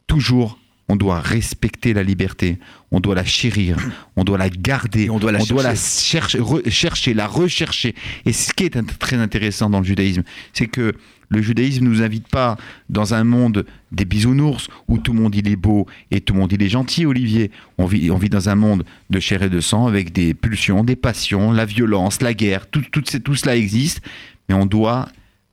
Toujours, 0.07 0.59
on 0.89 0.97
doit 0.97 1.21
respecter 1.21 1.93
la 1.93 2.03
liberté, 2.03 2.59
on 2.91 3.01
doit 3.01 3.15
la 3.15 3.25
chérir, 3.25 3.77
on 4.17 4.25
doit 4.25 4.39
la 4.39 4.49
garder, 4.49 5.11
on 5.11 5.19
doit 5.19 5.31
la, 5.31 5.41
chercher. 5.41 6.41
chercher, 6.69 7.13
la 7.13 7.27
rechercher. 7.27 7.95
Et 8.25 8.33
ce 8.33 8.55
qui 8.55 8.65
est 8.65 8.99
très 8.99 9.17
intéressant 9.17 9.69
dans 9.69 9.81
le 9.81 9.85
judaïsme, 9.85 10.23
c'est 10.55 10.67
que 10.67 10.95
le 11.29 11.43
judaïsme 11.43 11.85
ne 11.85 11.91
nous 11.91 12.03
invite 12.03 12.29
pas 12.29 12.57
dans 12.89 13.13
un 13.13 13.25
monde 13.25 13.67
des 13.93 14.07
bisounours 14.07 14.69
où 14.89 14.97
tout 14.97 15.13
le 15.13 15.21
monde 15.21 15.35
il 15.35 15.49
est 15.49 15.57
beau 15.57 15.87
et 16.11 16.23
tout 16.23 16.33
le 16.33 16.41
monde 16.41 16.53
il 16.53 16.63
est 16.63 16.71
gentil, 16.71 17.05
Olivier. 17.05 17.51
On 17.77 17.85
vit, 17.85 18.11
on 18.11 18.17
vit 18.17 18.31
dans 18.31 18.49
un 18.49 18.55
monde 18.55 18.85
de 19.11 19.21
chair 19.21 19.43
et 19.43 19.51
de 19.51 19.61
sang 19.61 19.87
avec 19.87 20.13
des 20.13 20.33
pulsions, 20.33 20.83
des 20.83 20.97
passions, 20.97 21.53
la 21.53 21.67
violence, 21.67 22.23
la 22.23 22.33
guerre, 22.33 22.71
tout, 22.71 22.85
tout, 22.91 23.03
tout 23.03 23.35
cela 23.35 23.55
existe. 23.55 24.01
Mais 24.49 24.55
on 24.55 24.65
doit 24.65 25.09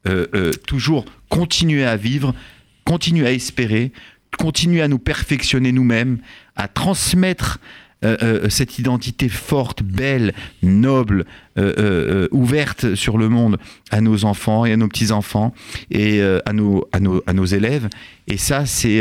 euh, 0.07 0.25
euh, 0.33 0.51
toujours 0.65 1.05
continuer 1.29 1.85
à 1.85 1.95
vivre, 1.95 2.33
continuer 2.85 3.27
à 3.27 3.31
espérer, 3.31 3.91
continuer 4.37 4.81
à 4.81 4.87
nous 4.87 4.97
perfectionner 4.97 5.71
nous-mêmes, 5.71 6.17
à 6.55 6.67
transmettre 6.67 7.59
euh, 8.03 8.49
cette 8.49 8.79
identité 8.79 9.29
forte, 9.29 9.83
belle, 9.83 10.33
noble, 10.63 11.25
ouverte 12.31 12.95
sur 12.95 13.19
le 13.19 13.29
monde 13.29 13.59
à 13.91 14.01
nos 14.01 14.25
enfants 14.25 14.65
et 14.65 14.73
à 14.73 14.77
nos 14.77 14.87
petits-enfants 14.87 15.53
et 15.91 16.19
à, 16.21 16.53
nos, 16.53 16.87
à, 16.91 16.99
nos, 16.99 17.21
à 17.27 17.33
nos 17.33 17.45
élèves. 17.45 17.87
Et 18.25 18.37
ça, 18.37 18.65
c'est 18.65 18.97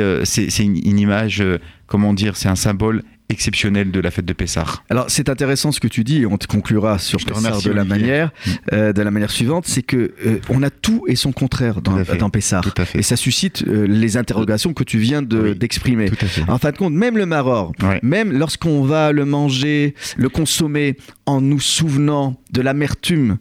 une, 0.59 0.77
une 0.77 0.99
image, 0.99 1.43
comment 1.87 2.13
dire, 2.13 2.37
c'est 2.37 2.49
un 2.49 2.57
symbole 2.57 3.03
exceptionnel 3.31 3.91
de 3.91 4.01
la 4.01 4.11
fête 4.11 4.25
de 4.25 4.33
Pessah. 4.33 4.67
Alors 4.91 5.07
c'est 5.09 5.29
intéressant 5.29 5.73
ce 5.73 5.81
que 5.81 5.89
tu 5.89 6.05
dis 6.05 6.19
et 6.19 6.27
on 6.27 6.37
te 6.37 6.47
conclura 6.47 6.99
sur 6.99 7.19
Pessah 7.25 7.59
de 7.65 7.71
la 7.71 7.85
manière 7.85 8.31
mm. 8.47 8.51
euh, 8.73 8.93
de 8.93 9.03
la 9.03 9.11
manière 9.11 9.31
suivante, 9.31 9.65
c'est 9.67 9.83
que 9.83 10.13
euh, 10.27 10.41
on 10.49 10.63
a 10.63 10.71
tout 10.71 11.05
et 11.07 11.17
son 11.17 11.33
contraire 11.33 11.81
dans, 11.81 11.97
dans 12.19 12.31
Pessah. 12.31 12.61
Et 12.95 13.03
ça 13.03 13.17
suscite 13.17 13.65
euh, 13.67 13.87
les 13.87 14.17
interrogations 14.17 14.73
que 14.73 14.85
tu 14.85 14.99
viens 14.99 15.23
d'exprimer. 15.23 16.11
en 16.49 16.59
fin 16.59 16.73
de 16.73 16.77
compte, 16.77 16.95
même 16.95 17.17
le 17.17 17.27
maror, 17.27 17.73
même 18.03 18.33
lorsqu'on 18.33 18.83
va 18.83 19.13
le 19.13 19.25
manger, 19.25 19.95
le 20.17 20.29
consommer 20.29 20.97
en 21.27 21.41
nous 21.41 21.61
souvenant 21.61 22.41
de 22.53 22.63
l'amertume 22.63 23.39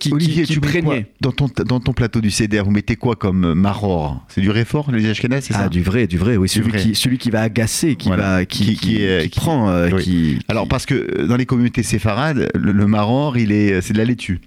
qui, 0.00 0.12
Olivier, 0.12 0.44
tu 0.44 0.60
prégnait. 0.60 1.12
dans 1.20 1.32
ton 1.32 1.48
dans 1.64 1.78
ton 1.78 1.92
plateau 1.92 2.20
du 2.20 2.30
CDR, 2.30 2.64
vous 2.64 2.70
mettez 2.70 2.96
quoi 2.96 3.14
comme 3.14 3.54
maror? 3.54 4.24
C'est 4.28 4.40
du 4.40 4.50
réfort, 4.50 4.90
les 4.90 5.08
Ashkenaz, 5.08 5.42
c'est 5.42 5.54
ah, 5.54 5.62
ça? 5.64 5.68
du 5.68 5.82
vrai, 5.82 6.06
du 6.06 6.18
vrai, 6.18 6.36
oui, 6.36 6.48
celui 6.48 6.72
qui 6.72 6.94
celui 6.94 7.18
qui 7.18 7.30
va 7.30 7.42
agacer, 7.42 7.96
qui 7.96 8.08
va 8.08 8.39
qui, 8.44 8.76
qui, 8.76 9.30
prend. 9.36 9.70
Euh, 9.70 9.98
qui, 9.98 10.38
Alors, 10.48 10.68
parce 10.68 10.86
que 10.86 10.94
euh, 10.94 11.26
dans 11.26 11.36
les 11.36 11.46
communautés 11.46 11.82
séfarades, 11.82 12.50
le, 12.54 12.86
maror, 12.86 13.36
il 13.36 13.52
est, 13.52 13.80
c'est 13.80 13.92
de 13.92 13.98
la 13.98 14.04
laitue. 14.04 14.40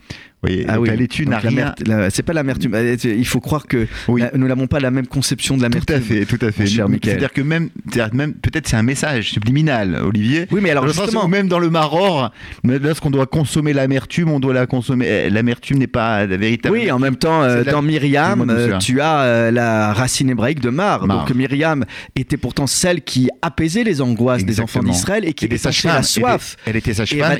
Oui, 0.43 0.65
ah 0.67 0.79
oui. 0.79 0.89
laitue 0.95 1.25
n'a 1.25 1.39
rien. 1.39 1.73
C'est 2.09 2.23
pas 2.23 2.33
l'amertume. 2.33 2.73
Euh, 2.75 2.95
il 3.03 3.25
faut 3.25 3.39
croire 3.39 3.65
que 3.67 3.87
nous 4.07 4.47
n'avons 4.47 4.67
pas 4.67 4.79
la 4.79 4.91
même 4.91 5.07
conception 5.07 5.57
de 5.57 5.61
l'amertume. 5.61 5.85
Tout 5.85 5.93
à 5.93 5.99
fait, 5.99 6.25
tout 6.25 6.45
à 6.45 6.51
fait. 6.51 6.67
C'est-à-dire 6.67 7.31
que 7.31 7.41
même, 7.41 7.69
même 8.13 8.33
peut-être 8.33 8.67
c'est 8.67 8.75
un 8.75 8.83
message 8.83 9.31
subliminal, 9.31 9.99
Olivier. 10.03 10.47
Oui, 10.51 10.59
mais 10.61 10.69
alors 10.71 10.87
justement, 10.87 11.27
même 11.27 11.47
dans 11.47 11.59
le 11.59 11.69
maror, 11.69 12.31
lorsqu'on 12.63 13.11
doit 13.11 13.25
consommer 13.25 13.73
l'amertume, 13.73 14.29
on 14.29 14.39
doit 14.39 14.53
la 14.53 14.65
consommer. 14.65 15.07
Eh, 15.07 15.29
l'amertume 15.29 15.77
n'est 15.77 15.87
pas 15.87 16.25
la 16.25 16.37
véritable. 16.37 16.75
Oui, 16.75 16.91
en 16.91 16.99
même 16.99 17.15
temps, 17.15 17.43
euh, 17.43 17.63
dans 17.63 17.81
Myriam, 17.81 18.49
euh, 18.49 18.77
tu 18.79 19.01
as 19.01 19.51
la 19.51 19.93
racine 19.93 20.29
hébraïque 20.29 20.59
de 20.59 20.69
mar. 20.69 21.07
Donc 21.07 21.33
Myriam 21.33 21.85
était 22.15 22.37
pourtant 22.37 22.67
celle 22.67 23.01
qui 23.01 23.29
apaisait 23.41 23.83
les 23.83 24.01
angoisses 24.01 24.45
des 24.45 24.59
enfants 24.59 24.83
d'Israël 24.83 25.25
et 25.25 25.33
qui 25.33 25.45
était 25.45 25.59
la 25.85 26.03
soif. 26.03 26.57
Elle 26.65 26.75
était 26.75 26.93
sage-femme. 26.93 27.37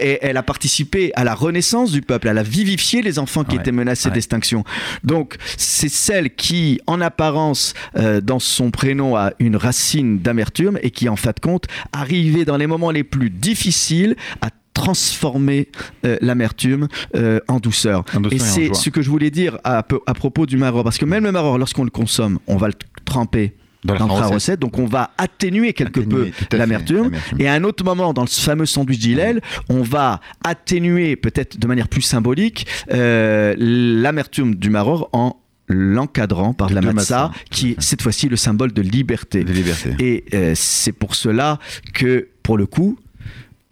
Et, 0.00 0.18
elle 0.22 0.36
a 0.36 0.42
participé 0.42 1.12
à 1.14 1.24
la 1.24 1.34
renaissance 1.34 1.92
du 1.92 1.97
peuple, 2.02 2.28
elle 2.28 2.38
a 2.38 2.42
vivifié 2.42 3.02
les 3.02 3.18
enfants 3.18 3.44
qui 3.44 3.56
étaient 3.56 3.72
menacés 3.72 4.10
d'extinction. 4.10 4.64
Donc, 5.04 5.36
c'est 5.56 5.88
celle 5.88 6.34
qui, 6.34 6.80
en 6.86 7.00
apparence, 7.00 7.74
euh, 7.96 8.20
dans 8.20 8.38
son 8.38 8.70
prénom, 8.70 9.16
a 9.16 9.32
une 9.38 9.56
racine 9.56 10.18
d'amertume 10.18 10.78
et 10.82 10.90
qui, 10.90 11.08
en 11.08 11.16
fait 11.16 11.36
de 11.36 11.40
compte, 11.40 11.66
arrivait 11.92 12.44
dans 12.44 12.56
les 12.56 12.66
moments 12.66 12.90
les 12.90 13.04
plus 13.04 13.30
difficiles 13.30 14.16
à 14.40 14.48
transformer 14.74 15.68
euh, 16.04 16.16
l'amertume 16.20 16.86
euh, 17.16 17.40
en 17.48 17.58
douceur. 17.58 18.04
et 18.30 18.38
c'est 18.38 18.74
ce 18.74 18.90
que 18.90 19.02
je 19.02 19.10
voulais 19.10 19.30
dire 19.30 19.58
à, 19.64 19.78
à 20.06 20.14
propos 20.14 20.46
du 20.46 20.56
maror. 20.56 20.84
Parce 20.84 20.98
que 20.98 21.04
même 21.04 21.24
le 21.24 21.32
maror, 21.32 21.58
lorsqu'on 21.58 21.84
le 21.84 21.90
consomme, 21.90 22.38
on 22.46 22.56
va 22.56 22.68
le 22.68 22.74
tremper 23.04 23.54
dans, 23.84 23.94
la, 23.94 24.26
recette. 24.26 24.60
Donc 24.60 24.78
on 24.78 24.86
va 24.86 25.10
atténuer 25.18 25.72
quelque 25.72 26.00
peu 26.00 26.30
l'amertume. 26.52 27.12
Et 27.38 27.48
à 27.48 27.54
un 27.54 27.64
autre 27.64 27.84
moment, 27.84 28.12
dans 28.12 28.26
ce 28.26 28.40
fameux 28.40 28.66
sandwich 28.66 28.98
d'Hillel, 28.98 29.40
on 29.68 29.82
va 29.82 30.20
atténuer 30.44 31.16
peut-être 31.16 31.58
de 31.58 31.66
manière 31.66 31.88
plus 31.88 32.02
symbolique 32.02 32.66
euh, 32.92 33.54
l'amertume 33.58 34.54
du 34.54 34.70
maror 34.70 35.08
en 35.12 35.36
l'encadrant 35.68 36.54
par 36.54 36.70
de 36.70 36.74
la 36.74 36.80
matzah, 36.80 37.30
qui 37.50 37.72
est 37.72 37.80
cette 37.80 38.02
fois-ci 38.02 38.28
le 38.28 38.36
symbole 38.36 38.72
de 38.72 38.82
liberté. 38.82 39.44
De 39.44 39.52
liberté. 39.52 39.94
Et 39.98 40.24
euh, 40.34 40.52
c'est 40.54 40.92
pour 40.92 41.14
cela 41.14 41.58
que, 41.92 42.28
pour 42.42 42.56
le 42.56 42.66
coup, 42.66 42.98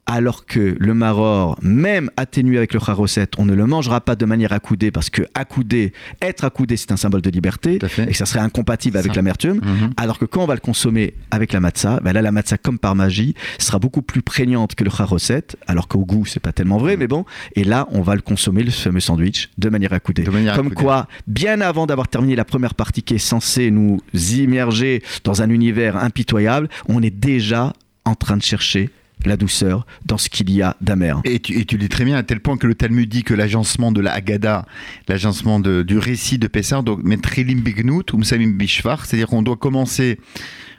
alors 0.06 0.46
que 0.46 0.76
le 0.78 0.94
maror, 0.94 1.58
même 1.62 2.10
atténué 2.16 2.56
avec 2.56 2.72
le 2.72 2.80
charoset, 2.80 3.28
on 3.38 3.44
ne 3.44 3.54
le 3.54 3.66
mangera 3.66 4.00
pas 4.00 4.14
de 4.14 4.24
manière 4.24 4.52
accoudée 4.52 4.92
parce 4.92 5.10
que 5.10 5.22
accoudé, 5.34 5.92
être 6.22 6.44
accoudé, 6.44 6.76
c'est 6.76 6.92
un 6.92 6.96
symbole 6.96 7.22
de 7.22 7.30
liberté 7.30 7.80
et 8.06 8.14
ça 8.14 8.24
serait 8.24 8.40
incompatible 8.40 8.96
avec 8.96 9.14
l'amertume. 9.16 9.56
Mhm. 9.56 9.90
Alors 9.96 10.18
que 10.18 10.24
quand 10.24 10.44
on 10.44 10.46
va 10.46 10.54
le 10.54 10.60
consommer 10.60 11.14
avec 11.32 11.52
la 11.52 11.60
matzah, 11.60 12.00
ben 12.02 12.12
là 12.12 12.22
la 12.22 12.30
matzah 12.30 12.56
comme 12.56 12.78
par 12.78 12.94
magie 12.94 13.34
sera 13.58 13.80
beaucoup 13.80 14.02
plus 14.02 14.22
prégnante 14.22 14.76
que 14.76 14.84
le 14.84 14.90
charoset, 14.90 15.44
alors 15.66 15.88
qu'au 15.88 16.04
goût 16.04 16.24
c'est 16.24 16.40
pas 16.40 16.52
tellement 16.52 16.78
vrai, 16.78 16.92
mhm. 16.92 17.00
mais 17.00 17.08
bon. 17.08 17.24
Et 17.56 17.64
là 17.64 17.88
on 17.90 18.02
va 18.02 18.14
le 18.14 18.22
consommer 18.22 18.62
le 18.62 18.70
fameux 18.70 19.00
sandwich 19.00 19.50
de 19.58 19.68
manière 19.68 19.92
accoudée. 19.92 20.24
comme 20.54 20.72
quoi, 20.72 21.08
bien 21.26 21.60
avant 21.60 21.86
d'avoir 21.86 22.06
terminé 22.06 22.36
la 22.36 22.44
première 22.44 22.74
partie 22.74 23.02
qui 23.02 23.14
est 23.14 23.18
censée 23.18 23.72
nous 23.72 24.00
immerger 24.14 25.02
dans 25.24 25.42
un 25.42 25.50
univers 25.50 25.96
impitoyable, 25.96 26.68
on 26.88 27.02
est 27.02 27.10
déjà 27.10 27.72
en 28.04 28.14
train 28.14 28.36
de 28.36 28.42
chercher 28.42 28.90
la 29.24 29.36
douceur 29.36 29.86
dans 30.04 30.18
ce 30.18 30.28
qu'il 30.28 30.50
y 30.50 30.62
a 30.62 30.76
d'amer. 30.80 31.20
Et 31.24 31.40
tu, 31.40 31.64
dis 31.64 31.88
très 31.88 32.04
bien 32.04 32.16
à 32.16 32.22
tel 32.22 32.40
point 32.40 32.56
que 32.56 32.66
le 32.66 32.74
Talmud 32.74 33.08
dit 33.08 33.24
que 33.24 33.34
l'agencement 33.34 33.90
de 33.90 34.00
la 34.00 34.12
Haggadah, 34.12 34.66
l'agencement 35.08 35.58
du 35.60 35.98
récit 35.98 36.38
de 36.38 36.46
Pessah, 36.46 36.82
donc 36.82 37.02
Metrelim 37.02 37.60
Bignut, 37.60 38.12
Umsamim 38.14 38.52
Bishvar, 38.52 39.04
c'est-à-dire 39.04 39.28
qu'on 39.28 39.42
doit 39.42 39.56
commencer 39.56 40.18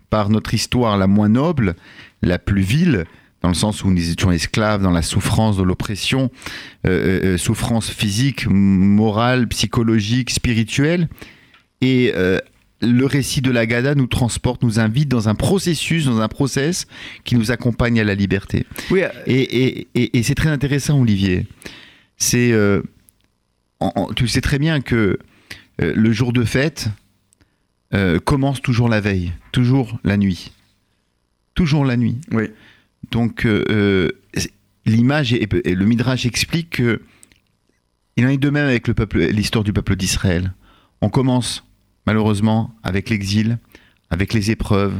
par 0.09 0.29
notre 0.29 0.53
histoire 0.53 0.97
la 0.97 1.07
moins 1.07 1.29
noble, 1.29 1.75
la 2.21 2.39
plus 2.39 2.61
vile, 2.61 3.05
dans 3.41 3.49
le 3.49 3.55
sens 3.55 3.83
où 3.83 3.91
nous 3.91 4.09
étions 4.09 4.31
esclaves 4.31 4.81
dans 4.81 4.91
la 4.91 5.01
souffrance 5.01 5.57
de 5.57 5.63
l'oppression, 5.63 6.31
euh, 6.85 6.89
euh, 6.89 7.33
euh, 7.33 7.37
souffrance 7.37 7.89
physique, 7.89 8.47
morale, 8.47 9.47
psychologique, 9.47 10.31
spirituelle, 10.31 11.07
et 11.81 12.13
le 12.81 13.05
récit 13.05 13.41
de 13.41 13.51
la 13.51 13.65
Gada 13.65 13.95
nous 13.95 14.07
transporte, 14.07 14.63
nous 14.63 14.79
invite 14.79 15.09
dans 15.09 15.29
un 15.29 15.35
processus, 15.35 16.05
dans 16.05 16.21
un 16.21 16.27
process 16.27 16.87
qui 17.23 17.35
nous 17.35 17.51
accompagne 17.51 17.99
à 17.99 18.03
la 18.03 18.15
liberté. 18.15 18.65
Oui. 18.91 19.01
Euh, 19.03 19.11
et, 19.25 20.23
c'est 20.23 20.35
très 20.35 20.49
intéressant, 20.49 20.99
Olivier. 21.01 21.47
C'est, 22.17 22.51
euh, 22.51 22.81
tu 24.15 24.27
sais 24.27 24.41
très 24.41 24.59
bien 24.59 24.81
que 24.81 25.17
euh, 25.81 25.93
le 25.95 26.11
jour 26.11 26.33
de 26.33 26.43
fête 26.43 26.89
commence 28.25 28.61
toujours 28.61 28.89
la 28.89 28.99
veille, 28.99 29.31
toujours 29.53 29.97
la 30.03 30.17
nuit, 30.17 30.51
toujours 31.55 31.85
la 31.85 31.95
nuit. 31.95 32.17
Oui. 32.31 32.43
Donc 33.11 33.47
l'image 34.85 35.31
et, 35.31 35.47
le 35.47 35.85
midrash 35.85 36.25
explique 36.25 36.71
que 36.71 37.01
il 38.17 38.25
en 38.25 38.29
est 38.29 38.37
de 38.37 38.49
même 38.49 38.67
avec 38.67 38.89
le 38.89 38.93
peuple, 38.93 39.19
l'histoire 39.19 39.63
du 39.63 39.71
peuple 39.71 39.95
d'Israël. 39.95 40.53
On 41.01 41.09
commence 41.09 41.66
malheureusement, 42.07 42.73
avec 42.83 43.09
l'exil, 43.09 43.59
avec 44.09 44.33
les 44.33 44.49
épreuves, 44.49 44.95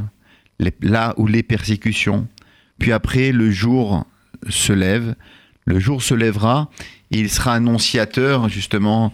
là 0.81 1.13
où 1.17 1.25
les 1.25 1.41
persécutions. 1.41 2.27
Puis 2.77 2.91
après, 2.91 3.31
le 3.31 3.49
jour 3.49 4.05
se 4.49 4.73
lève, 4.73 5.15
le 5.65 5.79
jour 5.79 6.03
se 6.03 6.13
lèvera, 6.13 6.69
et 7.11 7.19
il 7.19 7.29
sera 7.29 7.53
annonciateur 7.53 8.49
justement 8.49 9.13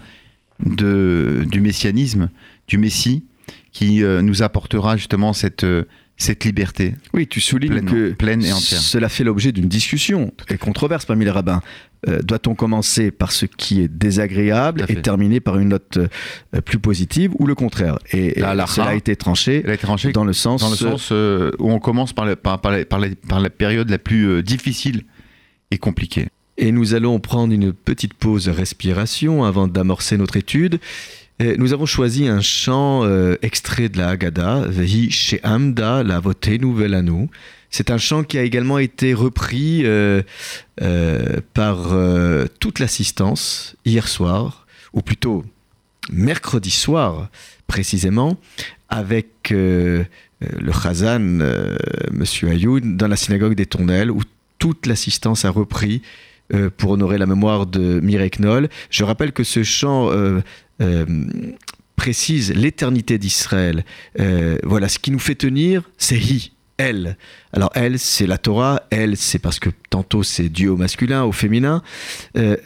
de, 0.60 1.46
du 1.50 1.62
messianisme, 1.62 2.30
du 2.68 2.80
Messie, 2.80 3.24
qui 3.72 4.04
euh, 4.04 4.24
nous 4.24 4.42
apportera 4.42 4.98
justement 4.98 5.34
cette, 5.34 5.64
euh, 5.64 5.84
cette 6.18 6.46
liberté. 6.46 6.96
Oui, 7.14 7.28
tu 7.28 7.42
soulignes 7.42 7.86
que 7.86 8.12
pleine 8.14 8.44
et 8.44 8.54
entière. 8.54 8.82
cela 8.82 9.08
fait 9.08 9.24
l'objet 9.24 9.52
d'une 9.52 9.68
discussion 9.68 10.34
et 10.50 10.58
controverse 10.58 11.06
parmi 11.06 11.26
les 11.26 11.32
rabbins. 11.32 11.62
Euh, 12.10 12.22
doit-on 12.22 12.54
commencer 12.54 13.12
par 13.12 13.32
ce 13.32 13.46
qui 13.46 13.82
est 13.82 13.88
désagréable 13.88 14.86
et 14.90 15.02
terminer 15.02 15.40
par 15.40 15.58
une 15.58 15.70
note 15.70 15.98
euh, 15.98 16.62
plus 16.62 16.80
positive 16.80 17.32
ou 17.40 17.48
le 17.48 17.56
contraire? 17.56 17.98
Et, 18.12 18.34
cela 18.40 18.88
a 18.88 18.96
été 18.96 19.16
tranché, 19.16 19.64
dans 20.14 20.26
le 20.26 20.34
sens, 20.34 20.62
dans 20.62 20.70
le 20.70 20.76
sens 20.76 21.10
euh, 21.12 21.52
où 21.60 21.72
on 21.72 21.80
commence 21.80 22.12
par, 22.12 22.36
par, 22.36 22.60
par, 22.60 23.40
la 23.40 23.50
période 23.50 23.90
la 23.90 24.00
plus 24.00 24.44
difficile 24.44 25.04
et 25.72 25.78
compliquée. 25.78 26.28
Et 26.58 26.72
nous 26.72 26.94
allons 26.94 27.20
prendre 27.20 27.54
une 27.54 27.72
petite 27.72 28.14
pause 28.14 28.50
respiration 28.50 29.44
avant 29.44 29.68
d'amorcer 29.68 30.18
notre 30.18 30.36
étude. 30.36 30.80
nous 31.40 31.74
avons 31.74 31.86
choisi 31.86 32.28
un 32.28 32.42
chant 32.42 33.08
extrait 33.42 33.90
de 33.90 33.98
la 33.98 34.10
Haggadah, 34.10 34.66
Vehi 34.68 35.10
She'amda 35.10 36.04
la 36.04 36.22
nouvelle 36.60 36.94
à 36.94 37.02
nous. 37.02 37.30
C'est 37.74 37.90
un 37.90 37.98
chant 37.98 38.24
qui 38.24 38.38
a 38.38 38.44
également 38.44 38.78
été 38.78 39.16
repris 39.16 39.82
euh, 39.84 40.22
euh, 40.84 41.40
par 41.56 41.92
euh, 41.92 42.46
toute 42.60 42.78
l'assistance 42.78 43.76
hier 43.84 44.08
soir, 44.08 44.68
ou 44.94 45.02
plutôt 45.02 45.44
mercredi 46.12 46.70
soir 46.70 47.30
précisément, 47.66 48.38
avec 48.90 49.50
le 49.50 50.06
Chazan, 50.72 51.40
Monsieur 52.12 52.50
Ayoun, 52.50 52.96
dans 52.96 53.08
la 53.08 53.16
synagogue 53.16 53.56
des 53.56 53.66
Tournelles, 53.66 54.12
où 54.12 54.22
toute 54.60 54.86
l'assistance 54.86 55.44
a 55.44 55.50
repris 55.50 56.04
pour 56.78 56.92
honorer 56.92 57.18
la 57.18 57.26
mémoire 57.26 57.66
de 57.66 58.00
Mireille 58.02 58.30
Knoll. 58.38 58.70
Je 58.92 59.04
rappelle 59.04 59.32
que 59.32 59.44
ce 59.44 59.64
chant 59.64 60.12
précise 61.96 62.54
l'éternité 62.54 63.18
d'Israël. 63.18 63.84
voilà, 64.64 64.90
ce 64.90 65.00
qui 65.00 65.10
nous 65.10 65.20
fait 65.20 65.36
tenir, 65.36 65.90
c'est 65.98 66.20
Hi, 66.20 66.52
elle. 66.78 67.18
Alors 67.52 67.72
elle, 67.76 68.00
c'est 68.00 68.28
la 68.28 68.38
Torah, 68.38 68.84
elle, 68.90 69.18
c'est 69.18 69.40
parce 69.40 69.60
que 69.60 69.70
tantôt 69.90 70.24
c'est 70.24 70.50
Dieu 70.50 70.72
au 70.72 70.78
masculin, 70.78 71.24
au 71.24 71.32
féminin. 71.32 71.82
Euh, 72.38 72.58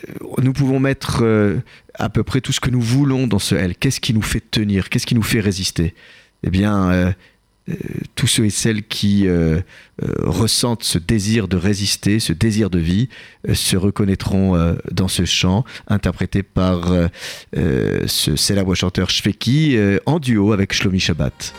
nous 0.42 0.54
pouvons 0.54 0.80
mettre 0.80 1.20
euh, 1.24 1.58
à 1.94 2.10
peu 2.10 2.24
près 2.24 2.42
tout 2.42 2.54
ce 2.54 2.60
que 2.60 2.70
nous 2.70 2.82
voulons 2.82 3.28
dans 3.28 3.40
ce 3.40 3.56
elle. 3.56 3.76
Qu'est-ce 3.76 4.00
qui 4.00 4.14
nous 4.14 4.22
fait 4.22 4.44
tenir? 4.52 4.90
Qu'est-ce 4.90 5.06
qui 5.06 5.16
nous 5.16 5.24
fait 5.24 5.40
résister? 5.40 5.94
Eh 6.44 6.50
bien, 6.50 6.92
euh, 6.92 7.12
tous 8.16 8.28
ceux 8.28 8.46
et 8.46 8.50
celles 8.50 8.84
qui 8.84 9.28
ressentent 10.24 10.84
ce 10.84 10.98
désir 10.98 11.50
de 11.50 11.58
résister, 11.58 12.22
ce 12.22 12.32
désir 12.32 12.70
de 12.70 12.80
vie, 12.80 13.10
se 13.52 13.76
reconnaîtront 13.76 14.78
dans 14.90 15.10
ce 15.10 15.26
chant 15.26 15.66
interprété 15.90 16.44
par 16.44 16.90
ce 17.54 18.36
célèbre 18.38 18.74
chanteur 18.74 19.10
Shveki 19.10 19.78
en 20.06 20.20
duo 20.20 20.54
avec 20.54 20.72
Shlomi 20.72 21.02
Shabbat. 21.02 21.54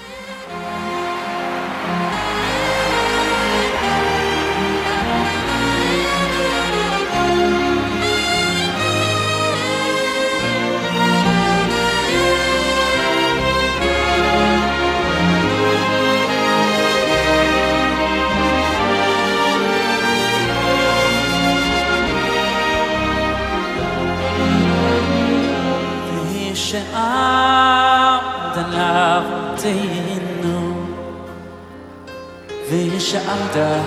שעמדה 33.01 33.79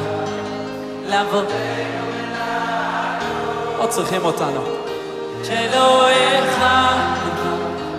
לעבוד. 1.08 1.46
עוד 3.78 3.90
צריכים 3.90 4.26
אותנו. 4.26 4.62
שלא 5.44 6.08
אחד 6.40 7.16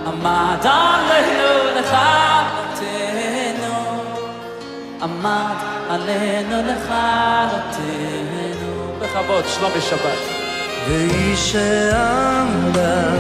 עמד 0.07 0.67
עלינו 0.67 1.81
לכלותנו 1.81 2.93
עמד 5.03 5.57
עלינו 5.91 6.57
לכלותנו 6.67 7.83
בכבוד 9.01 9.45
שלומי 9.49 9.81
שבת 9.81 10.42
והיא 10.89 11.37
שעמדה 11.37 13.13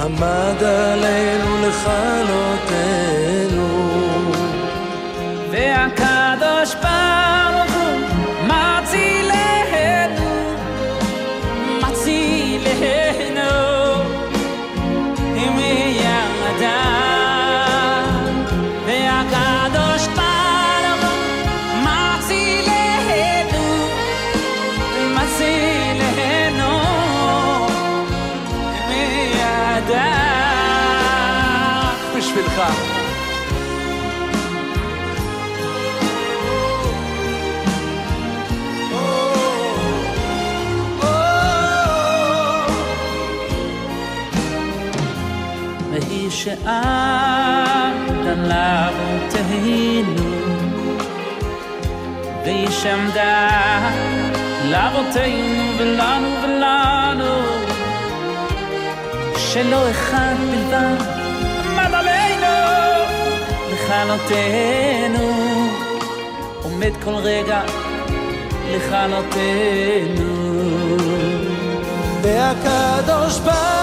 עמד 0.00 0.62
עלינו 0.62 1.60
לכלותנו 1.60 3.19
בשבילך 32.59 32.61
והיא 45.91 46.29
שעמדה 46.29 46.73
לאבותינו 48.47 49.75
והיא 52.43 52.69
שעמדה 52.69 53.49
לאבותינו 54.65 55.73
ולנו 55.77 56.27
ולנו 56.43 57.35
שלא 59.37 59.89
אחד 59.91 60.35
בלבד 60.51 60.75
עמד 60.75 61.13
עלינו 61.13 61.18
לכלותנו 63.90 65.32
עומד 66.62 66.92
כל 67.04 67.14
רגע 67.14 67.60
לכלותנו 68.70 70.30
והקדוש 72.22 73.38
ברוך 73.38 73.79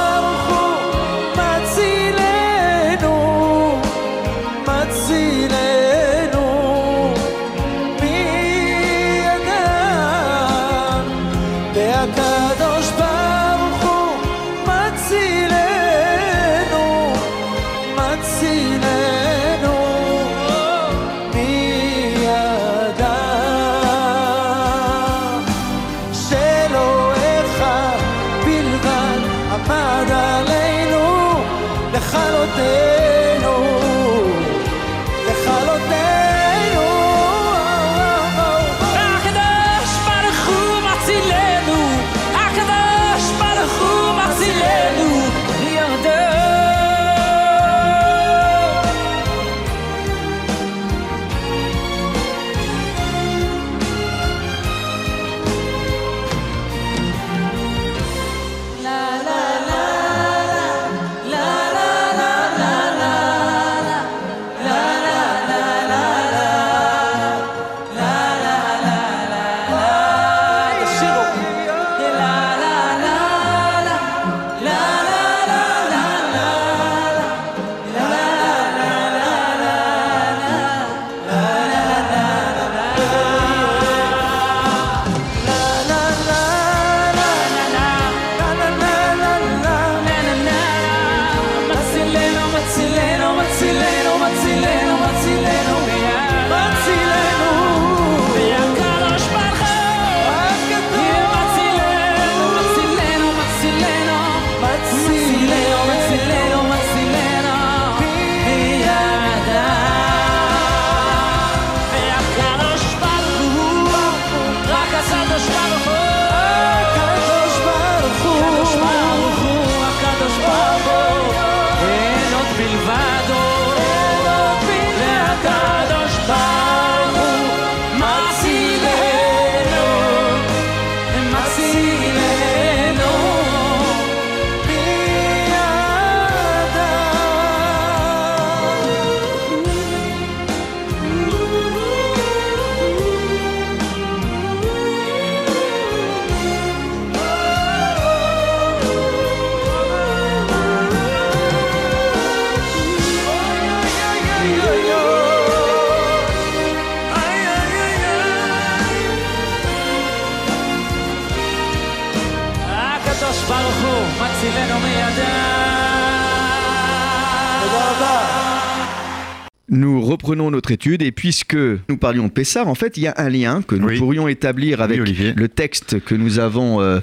Nous 169.69 169.99
reprenons 170.01 170.49
notre 170.49 170.71
étude 170.71 171.01
et 171.01 171.11
puisque 171.11 171.55
nous 171.55 171.97
parlions 171.97 172.27
de 172.27 172.31
Pessar, 172.31 172.69
en 172.69 172.75
fait, 172.75 172.95
il 172.95 173.03
y 173.03 173.07
a 173.07 173.13
un 173.17 173.27
lien 173.29 173.61
que 173.61 173.75
nous 173.75 173.87
Oui. 173.87 173.97
pourrions 173.97 174.29
établir 174.29 174.81
avec 174.81 174.99
le 174.99 175.47
texte 175.49 175.99
que 175.99 176.15
nous 176.15 176.39
avons 176.39 176.79
euh, 176.81 176.99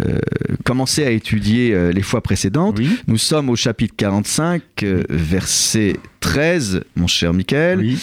euh, 0.00 0.18
commencé 0.64 1.04
à 1.04 1.10
étudier 1.10 1.74
euh, 1.74 1.92
les 1.92 2.00
fois 2.02 2.22
précédentes. 2.22 2.76
Oui. 2.78 2.88
Nous 3.06 3.18
sommes 3.18 3.50
au 3.50 3.56
chapitre 3.56 3.94
45, 3.98 4.62
euh, 4.82 5.02
verset 5.10 5.96
13, 6.26 6.82
mon 6.96 7.06
cher 7.06 7.32
Michael. 7.32 7.78
Oui. 7.78 7.98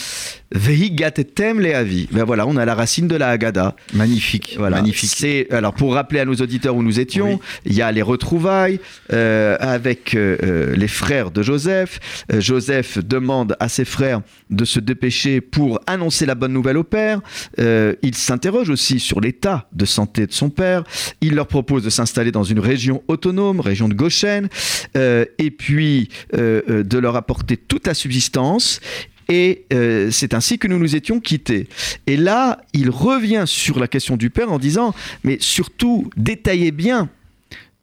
Vehigatetem 0.53 1.59
leavi. 1.59 2.07
Ben 2.11 2.23
voilà, 2.23 2.45
on 2.45 2.55
a 2.57 2.65
la 2.65 2.75
racine 2.75 3.07
de 3.07 3.15
la 3.15 3.29
Haggadah. 3.29 3.75
Magnifique. 3.93 4.55
Voilà. 4.57 4.77
Magnifique. 4.77 5.09
C'est 5.15 5.51
alors 5.51 5.73
pour 5.73 5.93
rappeler 5.95 6.19
à 6.19 6.25
nos 6.25 6.35
auditeurs 6.35 6.75
où 6.75 6.83
nous 6.83 6.99
étions, 6.99 7.39
il 7.65 7.73
y 7.73 7.81
a 7.81 7.91
les 7.91 8.03
retrouvailles 8.03 8.79
euh, 9.11 9.57
avec 9.59 10.13
euh, 10.13 10.37
euh, 10.43 10.75
les 10.75 10.87
frères 10.87 11.31
de 11.31 11.41
Joseph. 11.41 11.99
Joseph 12.37 12.99
demande 12.99 13.57
à 13.59 13.67
ses 13.67 13.83
frères 13.83 14.21
de 14.51 14.63
se 14.63 14.79
dépêcher 14.79 15.41
pour 15.41 15.81
annoncer 15.87 16.27
la 16.27 16.35
bonne 16.35 16.53
nouvelle 16.53 16.77
au 16.77 16.83
père. 16.83 17.19
il 17.57 18.15
s'interroge 18.15 18.69
aussi 18.69 18.99
sur 18.99 19.19
l'état 19.19 19.67
de 19.73 19.85
santé 19.85 20.27
de 20.27 20.33
son 20.33 20.49
père. 20.49 20.83
Il 21.21 21.33
leur 21.33 21.47
propose 21.47 21.83
de 21.83 21.89
s'installer 21.89 22.31
dans 22.31 22.43
une 22.43 22.59
région 22.59 23.03
autonome, 23.07 23.59
région 23.59 23.89
de 23.89 23.95
Goshen, 23.95 24.49
et 24.95 25.51
puis 25.51 26.09
de 26.33 26.97
leur 26.97 27.15
apporter 27.15 27.57
toute 27.57 27.87
la 27.87 27.93
subsistance 27.93 28.12
et 29.29 29.65
euh, 29.73 30.09
c'est 30.11 30.33
ainsi 30.33 30.59
que 30.59 30.67
nous 30.67 30.79
nous 30.79 30.95
étions 30.95 31.19
quittés. 31.19 31.67
Et 32.07 32.17
là, 32.17 32.61
il 32.73 32.89
revient 32.89 33.43
sur 33.45 33.79
la 33.79 33.87
question 33.87 34.17
du 34.17 34.29
Père 34.29 34.51
en 34.51 34.59
disant, 34.59 34.93
mais 35.23 35.37
surtout, 35.39 36.09
détaillez 36.17 36.71
bien 36.71 37.09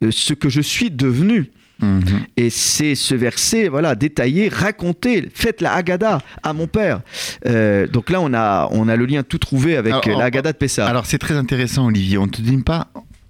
euh, 0.03 0.11
ce 0.11 0.35
que 0.35 0.49
je 0.49 0.61
suis 0.61 0.91
devenu. 0.91 1.51
Mhm. 1.81 2.03
Et 2.37 2.51
c'est 2.51 2.95
ce 2.95 3.15
verset, 3.15 3.69
voilà, 3.69 3.95
détaillé, 3.95 4.49
raconté, 4.49 5.29
faites 5.33 5.63
la 5.63 5.73
Haggadah 5.75 6.21
à 6.43 6.53
mon 6.53 6.67
père. 6.67 7.01
Euh, 7.47 7.87
donc 7.87 8.11
là, 8.11 8.21
on 8.21 8.35
a, 8.35 8.69
on 8.71 8.87
a 8.89 8.97
le 8.97 9.07
lien 9.07 9.23
tout 9.23 9.39
trouvé 9.39 9.77
avec 9.77 10.05
la 10.07 10.25
Haggadah 10.25 10.53
de 10.53 10.59
Pessah. 10.59 10.87
Alors 10.87 11.07
c'est 11.07 11.19
très 11.19 11.37
intéressant, 11.37 11.87
Olivier. 11.87 12.19
On 12.19 12.27
ne 12.27 12.31
te 12.31 12.43
dit 12.43 12.59
pas, 12.59 12.89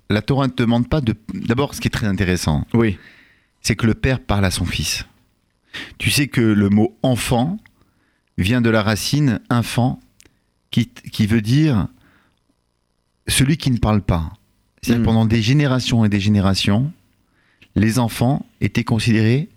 la 0.09 0.21
Torah 0.21 0.49
ne 0.49 0.53
te 0.53 0.65
demande 0.65 0.89
pas 0.89 1.01
de. 1.01 1.15
D'abord, 1.33 1.75
ce 1.75 1.81
qui 1.81 1.87
est 1.87 1.93
très 1.93 2.09
intéressant, 2.09 2.67
oui. 2.75 2.99
c'est 3.63 3.77
que 3.77 3.87
le 3.87 3.95
père 3.95 4.19
parle 4.19 4.45
à 4.45 4.51
son 4.51 4.65
fils. 4.65 5.05
Tu 5.99 6.11
sais 6.11 6.29
que 6.29 6.41
le 6.41 6.69
mot 6.69 6.97
enfant, 7.03 7.59
vient 8.39 8.61
de 8.61 8.71
la 8.71 8.83
racine 8.83 9.41
infant, 9.51 10.01
qui, 10.71 10.87
qui 10.87 11.27
veut 11.27 11.43
dire 11.43 11.89
celui 13.29 13.57
qui 13.57 13.71
ne 13.71 13.79
parle 13.79 14.03
pas. 14.03 14.33
C'est-à-dire 14.83 15.03
hmm. 15.03 15.05
pendant 15.05 15.27
des 15.27 15.43
générations 15.43 16.05
et 16.05 16.09
des 16.09 16.21
générations, 16.21 16.93
les 17.77 17.99
enfants 17.99 18.47
étaient 18.61 18.85
considérés 18.85 19.49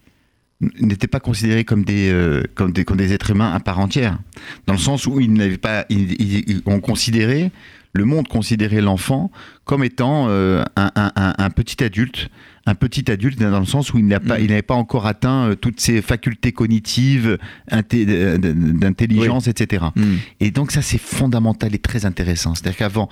n'étaient 0.80 1.08
pas 1.08 1.19
considérés 1.19 1.65
comme 1.65 1.84
des, 1.84 2.10
euh, 2.10 2.43
comme 2.56 2.71
des, 2.71 2.86
comme 2.86 2.95
des 2.97 3.12
êtres 3.12 3.32
humains 3.32 3.52
à 3.52 3.60
part 3.60 3.80
entière, 3.80 4.17
dans 4.65 4.73
le 4.73 4.80
sens 4.80 5.06
où 5.08 5.19
ils 5.19 5.34
n'avaient 5.34 5.58
pas, 5.58 5.86
ils, 5.89 6.62
ont 6.65 6.80
considéré, 6.80 7.52
le 7.91 8.06
monde 8.06 8.30
considérait 8.30 8.80
l'enfant 8.80 9.30
comme 9.65 9.84
étant 9.84 10.28
euh, 10.30 10.63
un, 10.78 10.89
un, 10.95 11.34
un, 11.38 11.49
petit 11.49 11.84
adulte 11.84 12.30
un 12.65 12.76
petit 12.76 13.12
adulte 13.12 13.39
dans 13.39 13.60
le 13.60 13.65
sens 13.65 13.93
où 13.93 13.97
il 13.97 14.06
mm. 14.06 14.19
n'avait 14.26 14.62
pas, 14.62 14.76
encore 14.76 15.06
atteint 15.06 15.49
euh, 15.49 15.56
toutes 15.56 15.82
ses 15.82 16.02
facultés 16.02 16.52
cognitives, 16.52 17.38
euh, 17.71 18.38
d'intelligence, 18.38 19.47
etc. 19.47 19.86
Mm. 19.95 20.15
Et 20.39 20.52
donc 20.52 20.71
ça 20.71 20.82
c'est 20.82 20.99
fondamental 20.99 21.76
et 21.76 21.80
très 21.80 22.06
intéressant. 22.06 22.56
C'est-à-dire 22.56 22.78
qu'avant 22.78 23.10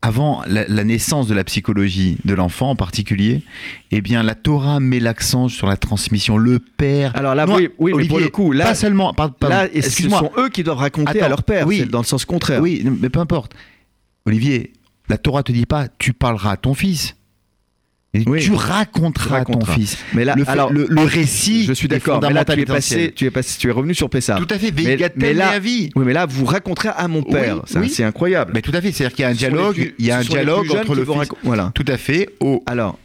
avant 0.00 0.42
la, 0.46 0.84
naissance 0.84 1.26
de 1.26 1.34
la 1.34 1.42
psychologie 1.42 2.18
de 2.24 2.32
l'enfant 2.32 2.70
en 2.70 2.76
particulier, 2.76 3.42
eh 3.90 4.00
bien 4.00 4.22
la 4.22 4.36
Torah 4.36 4.78
met 4.78 5.00
l'accent 5.00 5.48
sur 5.48 5.66
la 5.66 5.76
transmission. 5.76 6.36
Le 6.36 6.60
père. 6.60 7.16
Alors 7.16 7.34
là, 7.34 7.46
oui, 7.48 7.68
oui 7.78 8.06
pour 8.06 8.20
le 8.20 8.28
coup, 8.28 8.52
là, 8.52 8.66
pas 8.66 8.74
seulement. 8.76 9.14
là, 9.42 9.66
ce 9.74 10.08
sont 10.08 10.30
eux 10.38 10.50
qui 10.50 10.62
doivent 10.62 10.78
raconter 10.78 11.20
à 11.20 11.28
leur 11.28 11.42
père. 11.42 11.66
Oui, 11.66 11.84
dans 11.84 11.98
le 11.98 12.04
sens 12.04 12.24
contraire. 12.24 12.62
Oui, 12.62 12.84
mais 13.00 13.08
peu 13.08 13.18
importe. 13.18 13.54
Olivier, 14.24 14.72
la 15.08 15.18
Torah 15.18 15.42
te 15.42 15.52
dit 15.52 15.66
pas, 15.66 15.88
tu 15.98 16.12
parleras 16.12 16.52
à 16.52 16.56
ton 16.56 16.74
fils. 16.74 17.16
Tu 18.24 18.52
raconteras, 18.52 19.44
ton 19.44 19.64
fils. 19.64 19.98
Mais 20.14 20.24
là, 20.24 20.34
le, 20.36 20.48
alors, 20.48 20.72
le, 20.72 20.86
récit, 21.02 21.64
je 21.64 21.72
suis 21.72 21.88
d'accord. 21.88 22.20
Mais 22.22 22.32
là, 22.32 22.44
tu 22.44 22.60
es 22.60 22.64
passé, 22.64 23.12
tu 23.14 23.26
es 23.26 23.30
passé, 23.30 23.58
tu 23.58 23.68
es 23.68 23.72
revenu 23.72 23.94
sur 23.94 24.10
Pessah. 24.10 24.36
Tout 24.36 24.52
à 24.52 24.58
fait. 24.58 24.72
Mais, 24.72 24.96
mais 25.16 25.34
là, 25.34 25.58
vie. 25.58 25.90
Oui, 25.94 26.04
mais 26.06 26.12
là, 26.12 26.26
vous 26.26 26.44
raconterez 26.44 26.90
à 26.96 27.08
mon 27.08 27.22
père. 27.22 27.62
c'est 27.66 28.04
incroyable. 28.04 28.52
Mais 28.54 28.62
tout 28.62 28.72
à 28.74 28.80
fait. 28.80 28.92
C'est-à-dire 28.92 29.16
qu'il 29.16 29.22
y 29.22 29.26
a 29.26 29.30
un 29.30 29.34
dialogue, 29.34 29.94
il 29.98 30.06
y 30.06 30.10
a 30.10 30.18
un 30.18 30.22
dialogue 30.22 30.70
entre 30.70 30.94
le 30.94 31.04
fils. 31.04 31.28
Voilà. 31.42 31.72
Tout 31.74 31.86
à 31.88 31.96
fait. 31.96 32.28
Au... 32.40 32.62
Alors. 32.66 32.98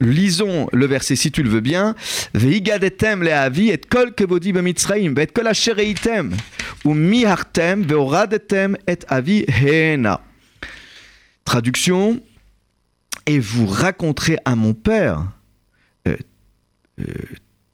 Lisons 0.00 0.68
le 0.72 0.86
verset 0.86 1.14
si 1.14 1.30
tu 1.30 1.42
le 1.42 1.48
veux 1.48 1.60
bien. 1.60 1.94
Veigadetem 2.34 3.22
leavi 3.22 3.70
et 3.70 3.78
kol 3.78 4.12
kevodi 4.12 4.52
b'mitzraim 4.52 5.14
et 5.22 5.28
kol 5.30 5.46
asher 5.46 5.78
eitem 5.78 6.32
ou 6.84 6.94
mihartem 6.94 7.84
veoradetem 7.86 8.76
et 8.88 8.98
avi 9.08 9.44
hena. 9.46 10.20
Traduction 11.44 12.20
et 13.26 13.38
vous 13.38 13.66
raconterez 13.66 14.38
à 14.44 14.56
mon 14.56 14.74
père 14.74 15.32
euh, 16.06 16.16
euh, 17.00 17.04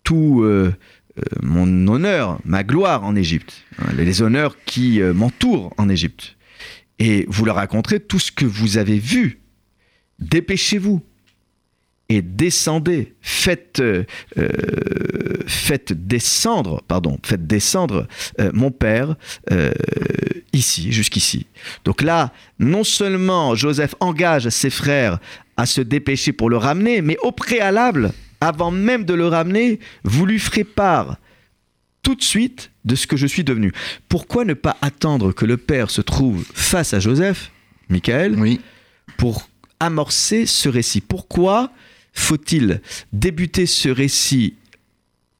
tout 0.05 0.43
euh, 0.43 0.73
mon 1.43 1.89
honneur, 1.89 2.41
ma 2.45 2.65
gloire 2.65 3.05
en 3.05 3.15
Égypte, 3.17 3.65
hein, 3.79 3.93
les 3.97 4.23
honneurs 4.23 4.57
qui 4.65 5.01
m'entourent 5.01 5.75
en 5.77 5.89
Égypte. 5.89 6.37
Et 6.99 7.27
vous 7.29 7.45
leur 7.45 7.57
raconterez 7.57 8.01
tout 8.01 8.19
ce 8.19 8.33
que 8.33 8.45
vous 8.45 8.79
avez 8.79 8.99
vu. 8.99 9.41
Dépêchez-vous 10.19 11.03
et 12.11 12.21
descendez, 12.23 13.15
faites, 13.23 13.83
faites 15.47 15.93
descendre, 16.07 16.83
pardon, 16.87 17.19
faites 17.25 17.47
descendre 17.47 18.07
mon 18.53 18.71
père 18.71 19.15
ici, 20.53 20.93
jusqu'ici. 20.93 21.47
Donc 21.85 22.03
là, 22.03 22.33
non 22.59 22.85
seulement 22.85 23.55
Joseph 23.55 23.95
engage 24.01 24.49
ses 24.49 24.71
frères 24.71 25.21
à 25.57 25.65
se 25.67 25.81
dépêcher 25.81 26.33
pour 26.33 26.51
le 26.51 26.57
ramener, 26.57 27.01
mais 27.01 27.17
au 27.23 27.33
préalable, 27.33 28.13
avant 28.41 28.71
même 28.71 29.05
de 29.05 29.15
le 29.15 29.29
ramener, 29.29 29.79
vous 30.03 30.27
lui 30.27 30.39
ferez 30.39 30.65
part 30.65 31.17
tout 32.03 32.15
de 32.15 32.23
suite 32.23 32.71
de 32.85 32.95
ce 32.97 33.07
que 33.07 33.17
je 33.17 33.27
suis 33.27 33.45
devenu. 33.45 33.73
Pourquoi 34.09 34.45
ne 34.45 34.55
pas 34.55 34.77
attendre 34.81 35.33
que 35.33 35.45
le 35.45 35.59
père 35.59 35.91
se 35.91 36.01
trouve 36.01 36.45
face 36.55 36.95
à 36.95 36.99
Joseph, 36.99 37.53
Michael, 37.89 38.41
oui. 38.41 38.61
pour 39.19 39.49
amorcer 39.79 40.47
ce 40.47 40.69
récit? 40.69 41.03
Pourquoi 41.03 41.71
faut-il 42.21 42.81
débuter 43.13 43.67
ce 43.67 43.89
récit 43.89 44.55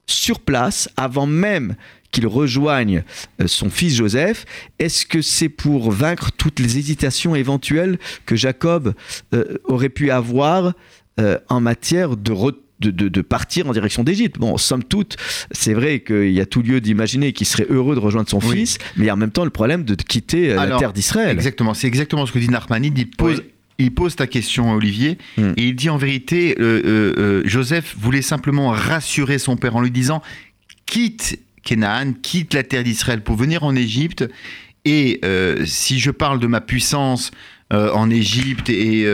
sur 0.07 0.39
place 0.39 0.89
avant 0.97 1.25
même 1.25 1.75
qu'il 2.11 2.27
rejoigne 2.27 3.03
euh, 3.39 3.47
son 3.47 3.69
fils 3.69 3.95
Joseph? 3.95 4.45
Est-ce 4.79 5.05
que 5.05 5.21
c'est 5.21 5.47
pour 5.47 5.91
vaincre 5.91 6.31
toutes 6.31 6.59
les 6.59 6.77
hésitations 6.77 7.35
éventuelles 7.35 7.97
que 8.25 8.35
Jacob 8.35 8.93
euh, 9.33 9.57
aurait 9.63 9.89
pu 9.89 10.11
avoir 10.11 10.73
euh, 11.19 11.37
en 11.47 11.61
matière 11.61 12.17
de 12.17 12.33
de, 12.79 13.21
partir 13.21 13.67
en 13.67 13.73
direction 13.73 14.03
d'Égypte? 14.03 14.39
Bon, 14.39 14.57
somme 14.57 14.83
toute, 14.83 15.15
c'est 15.51 15.75
vrai 15.75 15.99
qu'il 15.99 16.31
y 16.31 16.41
a 16.41 16.47
tout 16.47 16.63
lieu 16.63 16.81
d'imaginer 16.81 17.31
qu'il 17.31 17.45
serait 17.45 17.67
heureux 17.69 17.93
de 17.93 17.99
rejoindre 17.99 18.27
son 18.27 18.39
fils, 18.39 18.79
mais 18.97 19.03
il 19.03 19.07
y 19.07 19.09
a 19.11 19.13
en 19.13 19.17
même 19.17 19.29
temps 19.29 19.43
le 19.43 19.51
problème 19.51 19.83
de 19.83 19.93
quitter 19.93 20.55
la 20.55 20.79
terre 20.79 20.91
d'Israël. 20.91 21.29
Exactement, 21.29 21.75
c'est 21.75 21.85
exactement 21.85 22.25
ce 22.25 22.31
que 22.31 22.39
dit 22.39 22.49
Narmanide. 22.49 22.97
Il 22.97 23.11
pose, 23.11 23.43
il 23.83 23.93
pose 23.93 24.15
ta 24.15 24.27
question, 24.27 24.71
Olivier, 24.71 25.17
hmm. 25.37 25.53
et 25.57 25.67
il 25.67 25.75
dit 25.75 25.89
en 25.89 25.97
vérité, 25.97 26.55
Joseph 27.45 27.95
voulait 27.97 28.21
simplement 28.21 28.69
rassurer 28.69 29.39
son 29.39 29.57
père 29.57 29.75
en 29.75 29.81
lui 29.81 29.91
disant 29.91 30.21
quitte 30.85 31.39
Kénan 31.63 32.13
quitte 32.21 32.53
la 32.53 32.63
terre 32.63 32.83
d'Israël 32.83 33.21
pour 33.21 33.35
venir 33.35 33.63
en 33.63 33.75
Égypte. 33.75 34.27
Et 34.85 35.19
euh, 35.23 35.65
si 35.65 35.99
je 35.99 36.11
parle 36.11 36.39
de 36.39 36.47
ma 36.47 36.61
puissance 36.61 37.31
euh, 37.71 37.91
en 37.93 38.09
Égypte 38.09 38.69
et, 38.69 39.05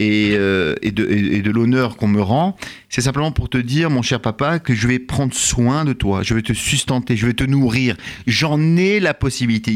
euh, 0.00 0.36
euh, 0.36 0.74
et, 0.82 0.90
de, 0.90 1.50
l'honneur 1.50 1.96
qu'on 1.96 2.08
me 2.08 2.20
rend, 2.20 2.56
c'est 2.88 3.00
simplement 3.00 3.32
pour 3.32 3.48
te 3.48 3.56
dire, 3.58 3.88
mon 3.90 4.02
cher 4.02 4.20
papa, 4.20 4.58
que 4.58 4.74
je 4.74 4.86
vais 4.88 4.98
prendre 4.98 5.32
soin 5.34 5.84
de 5.84 5.92
toi, 5.92 6.22
je 6.22 6.34
vais 6.34 6.42
te 6.42 6.52
sustenter, 6.52 7.16
je 7.16 7.26
vais 7.26 7.32
te 7.34 7.44
nourrir. 7.44 7.96
J'en 8.26 8.76
ai 8.76 9.00
la 9.00 9.14
possibilité. 9.14 9.72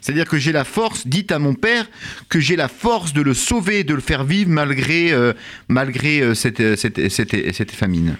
C'est-à-dire 0.00 0.24
que 0.26 0.38
j'ai 0.38 0.52
la 0.52 0.64
force, 0.64 1.06
dites 1.06 1.32
à 1.32 1.38
mon 1.38 1.54
père, 1.54 1.88
que 2.28 2.40
j'ai 2.40 2.56
la 2.56 2.68
force 2.68 3.12
de 3.12 3.22
le 3.22 3.34
sauver, 3.34 3.84
de 3.84 3.94
le 3.94 4.00
faire 4.00 4.24
vivre 4.24 4.50
malgré, 4.50 5.12
euh, 5.12 5.32
malgré 5.68 6.20
euh, 6.20 6.34
cette, 6.34 6.76
cette, 6.76 7.10
cette, 7.10 7.70
famine. 7.70 8.16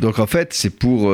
Donc 0.00 0.18
en 0.18 0.26
fait, 0.26 0.52
c'est 0.52 0.70
pour 0.70 1.12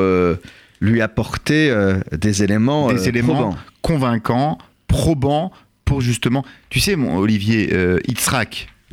lui 0.81 1.01
apporter 1.03 1.75
des 2.13 2.43
éléments, 2.43 2.93
des 2.93 3.09
éléments 3.09 3.57
convaincants, 3.83 4.59
probants 4.91 5.53
pour 5.91 6.01
justement. 6.01 6.45
Tu 6.69 6.79
sais, 6.79 6.95
mon 6.95 7.17
Olivier, 7.17 7.71
euh, 7.73 7.99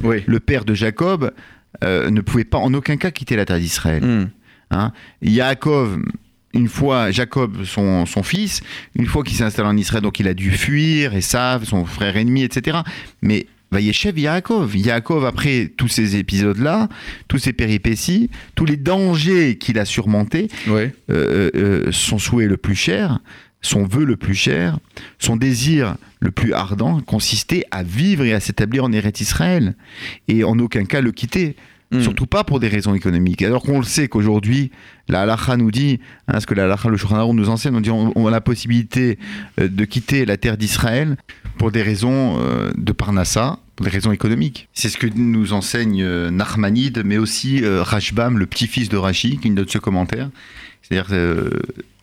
le 0.02 0.40
père 0.40 0.66
de 0.66 0.74
Jacob, 0.74 1.32
euh, 1.84 2.10
ne 2.10 2.22
pouvait 2.22 2.44
pas 2.44 2.58
en 2.58 2.74
aucun 2.74 2.98
cas 2.98 3.12
quitter 3.12 3.36
la 3.36 3.46
terre 3.46 3.60
d'Israël. 3.60 4.32
Hein 4.72 4.92
Yaakov, 5.22 6.00
une 6.56 6.68
fois, 6.68 7.12
Jacob, 7.12 7.66
son, 7.66 8.08
son 8.08 8.24
fils, 8.24 8.62
une 8.96 9.06
fois 9.06 9.22
qu'il 9.24 9.38
s'est 9.38 9.44
installé 9.44 9.70
en 9.70 9.78
Israël, 9.78 10.02
donc 10.02 10.20
il 10.20 10.28
a 10.28 10.34
dû 10.34 10.50
fuir, 10.50 11.14
et 11.14 11.20
Esav, 11.20 11.66
son 11.66 11.86
frère 11.86 12.18
ennemi, 12.18 12.42
etc. 12.42 12.80
Mais 13.22 13.46
Vayeshev 13.72 14.18
Yaakov. 14.18 14.76
Yaakov, 14.76 15.26
après 15.26 15.72
tous 15.78 15.90
ces 15.90 16.16
épisodes-là, 16.16 16.90
tous 17.28 17.38
ces 17.38 17.54
péripéties, 17.54 18.32
tous 18.56 18.66
les 18.66 18.78
dangers 18.78 19.58
qu'il 19.58 19.78
a 19.78 19.86
surmontés, 19.86 20.48
euh, 20.68 20.90
euh, 21.10 21.92
son 21.92 22.18
souhait 22.18 22.48
le 22.48 22.58
plus 22.58 22.76
cher, 22.76 23.20
son 23.62 23.86
vœu 23.86 24.06
le 24.06 24.18
plus 24.18 24.36
cher, 24.36 24.80
son 25.20 25.36
désir 25.36 25.96
le 26.20 26.32
plus 26.32 26.54
ardent 26.54 27.02
consistait 27.02 27.64
à 27.72 27.84
vivre 27.84 28.24
et 28.24 28.34
à 28.34 28.40
s'établir 28.40 28.84
en 28.84 28.92
Eretz 28.92 29.22
Israël 29.22 29.76
et 30.28 30.44
en 30.44 30.58
aucun 30.60 30.86
cas 30.86 31.02
le 31.02 31.12
quitter. 31.12 31.56
Hmm. 31.90 32.02
Surtout 32.02 32.26
pas 32.26 32.44
pour 32.44 32.60
des 32.60 32.68
raisons 32.68 32.94
économiques. 32.96 33.42
Alors 33.42 33.64
qu'on 33.64 33.80
le 33.80 33.86
sait 33.86 34.10
qu'aujourd'hui, 34.10 34.72
la 35.08 35.22
halakha 35.22 35.56
nous 35.56 35.72
dit, 35.72 36.02
hein, 36.28 36.42
ce 36.42 36.46
que 36.46 36.54
la 36.54 36.66
halakha, 36.66 36.90
le 36.90 36.98
Shulchan 36.98 37.34
nous 37.34 37.48
enseigne, 37.48 37.76
on 37.76 37.80
dit 37.80 37.90
on, 37.90 38.28
a 38.28 38.32
la 38.32 38.42
possibilité 38.42 39.18
euh, 39.58 39.70
de 39.70 39.86
quitter 39.86 40.26
la 40.26 40.36
terre 40.36 40.58
d'Israël 40.58 41.16
pour 41.58 41.72
des 41.72 41.82
raisons 41.82 42.40
euh, 42.40 42.74
de 42.76 42.92
Parnassa, 42.92 43.60
pour 43.78 43.86
des 43.86 43.90
raisons 43.90 44.12
économiques. 44.12 44.68
C'est 44.74 44.90
ce 44.90 44.98
que 44.98 45.08
nous 45.08 45.54
enseigne 45.54 46.04
euh, 46.04 46.30
Narmanide, 46.30 47.04
mais 47.06 47.18
aussi 47.18 47.62
Rashbam, 47.66 48.38
le 48.38 48.48
petit-fils 48.48 48.90
de 48.90 48.98
Rashi, 48.98 49.38
qui 49.38 49.50
note 49.50 49.72
ce 49.72 49.78
commentaire. 49.78 50.30
C'est-à-dire 50.82 51.16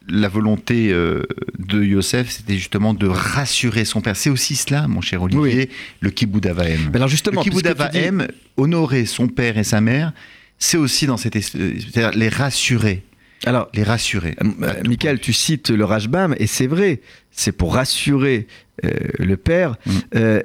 la 0.09 0.29
volonté 0.29 0.93
euh, 0.93 1.23
de 1.59 1.83
Yosef, 1.83 2.31
c'était 2.31 2.57
justement 2.57 2.95
de 2.95 3.07
rassurer 3.07 3.85
son 3.85 4.01
père. 4.01 4.17
C'est 4.17 4.31
aussi 4.31 4.57
cela, 4.57 4.87
mon 4.89 5.01
cher 5.01 5.23
Olivier, 5.23 5.71
le 6.01 6.11
kibbutz 6.11 6.47
avaim. 6.47 6.91
Alors 6.95 7.09
justement, 7.09 7.43
le 7.43 7.51
kibbutz 7.51 8.29
honorer 8.57 9.07
son 9.07 9.29
père 9.29 9.59
et 9.59 9.65
sa 9.65 9.81
mère, 9.81 10.13
c'est 10.59 10.77
aussi 10.77 11.07
dans 11.07 11.17
cette, 11.17 11.41
c'est-à-dire 11.41 12.11
les 12.13 12.29
rassurer. 12.29 13.03
Alors, 13.47 13.69
les 13.75 13.83
rassurer. 13.83 14.37
Euh, 14.43 14.73
Michael, 14.87 15.21
tu 15.21 15.35
cites 15.35 15.69
le 15.69 15.85
Rajbam, 15.85 16.35
et 16.39 16.47
c'est 16.47 16.67
vrai, 16.67 17.03
c'est 17.31 17.53
pour 17.53 17.75
rassurer 17.75 18.47
euh, 18.85 18.91
le 19.19 19.37
père, 19.37 19.77
mm. 19.85 19.93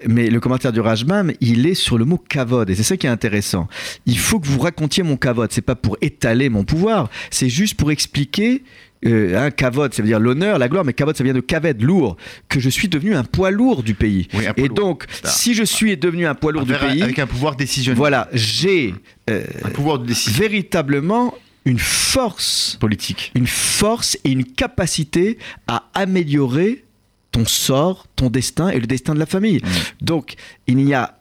mais 0.08 0.30
le 0.30 0.40
commentaire 0.42 0.74
du 0.74 0.82
Rajbam, 0.82 1.32
il 1.40 1.66
est 1.66 1.76
sur 1.76 1.98
le 1.98 2.04
mot 2.04 2.18
kavod, 2.18 2.70
et 2.70 2.76
c'est 2.76 2.84
ça 2.84 2.98
qui 2.98 3.08
est 3.08 3.10
intéressant. 3.10 3.70
Il 4.06 4.18
faut 4.18 4.42
que 4.42 4.48
vous 4.48 4.60
racontiez 4.60 5.04
mon 5.04 5.16
kavod, 5.16 5.50
c'est 5.50 5.62
pas 5.62 5.76
pour 5.76 5.98
étaler 6.02 6.50
mon 6.50 6.66
pouvoir, 6.66 7.10
c'est 7.30 7.48
juste 7.48 7.76
pour 7.76 7.90
expliquer 7.90 8.64
euh, 9.06 9.50
kavod, 9.52 9.94
ça 9.94 10.02
veut 10.02 10.08
dire 10.08 10.20
l'honneur, 10.20 10.58
la 10.60 10.68
gloire, 10.68 10.84
mais 10.84 10.94
kavod, 10.94 11.16
ça 11.16 11.24
vient 11.24 11.34
de 11.34 11.40
kaved, 11.40 11.82
lourd, 11.82 12.18
que 12.50 12.60
je 12.60 12.70
suis 12.70 12.88
devenu 12.88 13.16
un 13.16 13.24
poids 13.24 13.52
lourd 13.52 13.84
du 13.84 13.94
pays. 13.94 14.28
et 14.58 14.70
donc, 14.70 15.06
si 15.24 15.54
je 15.54 15.64
suis 15.64 15.96
devenu 15.98 16.26
un 16.28 16.36
poids 16.36 16.52
lourd 16.52 16.66
du 16.66 16.74
pays, 16.74 17.02
avec 17.02 17.20
un 17.20 17.28
pouvoir 17.28 17.56
décisionnel, 17.56 17.98
voilà, 17.98 18.30
j'ai 18.34 18.94
euh, 19.30 19.44
un 19.64 19.70
pouvoir 19.70 20.00
de 20.00 20.14
véritablement 20.32 21.34
une 21.66 21.80
force 21.80 22.78
politique, 22.80 23.32
une 23.36 23.48
force 23.48 24.18
et 24.24 24.32
une 24.32 24.46
capacité 24.46 25.38
à 25.68 25.86
améliorer 25.94 26.84
ton 27.32 27.46
sort, 27.46 28.08
ton 28.16 28.30
destin 28.30 28.70
et 28.70 28.80
le 28.80 28.88
destin 28.88 29.14
de 29.14 29.20
la 29.20 29.26
famille. 29.26 29.58
Mmh. 29.58 30.06
Donc, 30.06 30.34
il 30.68 30.78
n'y 30.78 30.94
a 30.94 31.19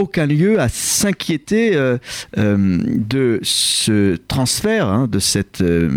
aucun 0.00 0.26
lieu 0.26 0.58
à 0.58 0.68
s'inquiéter 0.68 1.76
euh, 1.76 1.98
euh, 2.38 2.78
de 2.86 3.38
ce 3.42 4.16
transfert, 4.16 4.88
hein, 4.88 5.06
de 5.06 5.18
cette 5.18 5.60
euh, 5.60 5.90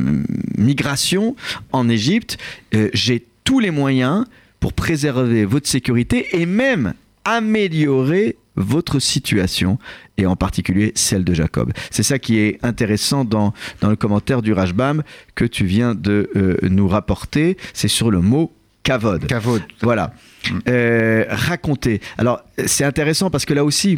migration 0.57 1.35
en 1.71 1.87
Égypte. 1.87 2.37
J'ai 2.93 3.25
tous 3.45 3.59
les 3.59 3.71
moyens 3.71 4.25
pour 4.59 4.73
préserver 4.73 5.45
votre 5.45 5.67
sécurité 5.67 6.27
et 6.33 6.45
même 6.45 6.93
améliorer 7.23 8.35
votre 8.55 8.99
situation 8.99 9.79
et 10.17 10.25
en 10.25 10.35
particulier 10.35 10.91
celle 10.95 11.23
de 11.23 11.33
Jacob. 11.33 11.71
C'est 11.89 12.03
ça 12.03 12.19
qui 12.19 12.39
est 12.39 12.59
intéressant 12.61 13.25
dans, 13.25 13.53
dans 13.81 13.89
le 13.89 13.95
commentaire 13.95 14.41
du 14.41 14.53
Rajbam 14.53 15.03
que 15.35 15.45
tu 15.45 15.65
viens 15.65 15.95
de 15.95 16.29
nous 16.63 16.87
rapporter. 16.87 17.57
C'est 17.73 17.87
sur 17.87 18.11
le 18.11 18.21
mot 18.21 18.51
kavod. 18.83 19.25
Kavod. 19.27 19.61
Voilà. 19.81 20.13
Euh, 20.67 21.25
raconter. 21.29 22.01
Alors, 22.17 22.41
c'est 22.65 22.83
intéressant 22.83 23.29
parce 23.29 23.45
que 23.45 23.53
là 23.53 23.63
aussi, 23.63 23.97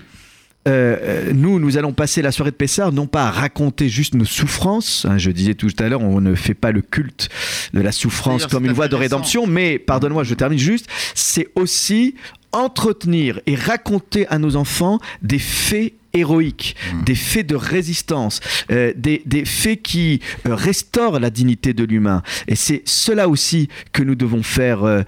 euh, 0.67 1.31
nous, 1.33 1.59
nous 1.59 1.77
allons 1.77 1.93
passer 1.93 2.21
la 2.21 2.31
soirée 2.31 2.51
de 2.51 2.55
Pessard, 2.55 2.91
non 2.91 3.05
pas 3.05 3.25
à 3.25 3.31
raconter 3.31 3.87
juste 3.87 4.15
nos 4.15 4.25
souffrances. 4.25 5.05
Hein, 5.07 5.17
je 5.17 5.29
disais 5.31 5.53
tout 5.53 5.69
à 5.79 5.87
l'heure, 5.87 6.01
on 6.01 6.21
ne 6.21 6.33
fait 6.33 6.55
pas 6.55 6.71
le 6.71 6.81
culte 6.81 7.29
de 7.73 7.81
la 7.81 7.91
souffrance 7.91 8.47
comme 8.47 8.65
une 8.65 8.71
voie 8.71 8.87
de 8.87 8.95
rédemption, 8.95 9.45
mais 9.45 9.77
pardonne-moi, 9.77 10.23
je 10.23 10.33
termine 10.33 10.59
juste. 10.59 10.87
C'est 11.13 11.47
aussi 11.55 12.15
entretenir 12.51 13.41
et 13.45 13.55
raconter 13.55 14.27
à 14.27 14.39
nos 14.39 14.55
enfants 14.55 14.99
des 15.21 15.39
faits 15.39 15.93
héroïques, 16.15 16.75
mmh. 16.93 17.03
des 17.03 17.15
faits 17.15 17.47
de 17.47 17.55
résistance, 17.55 18.39
euh, 18.71 18.93
des, 18.95 19.21
faits 19.45 19.81
qui 19.81 20.21
euh, 20.47 20.55
restaurent 20.55 21.19
la 21.19 21.29
dignité 21.29 21.73
de 21.73 21.83
l'humain. 21.83 22.23
Et 22.47 22.55
c'est 22.55 22.81
cela 22.85 23.29
aussi 23.29 23.69
que 23.91 24.01
nous 24.01 24.15
devons 24.15 24.43
faire 24.43 24.83
euh, 24.83 25.03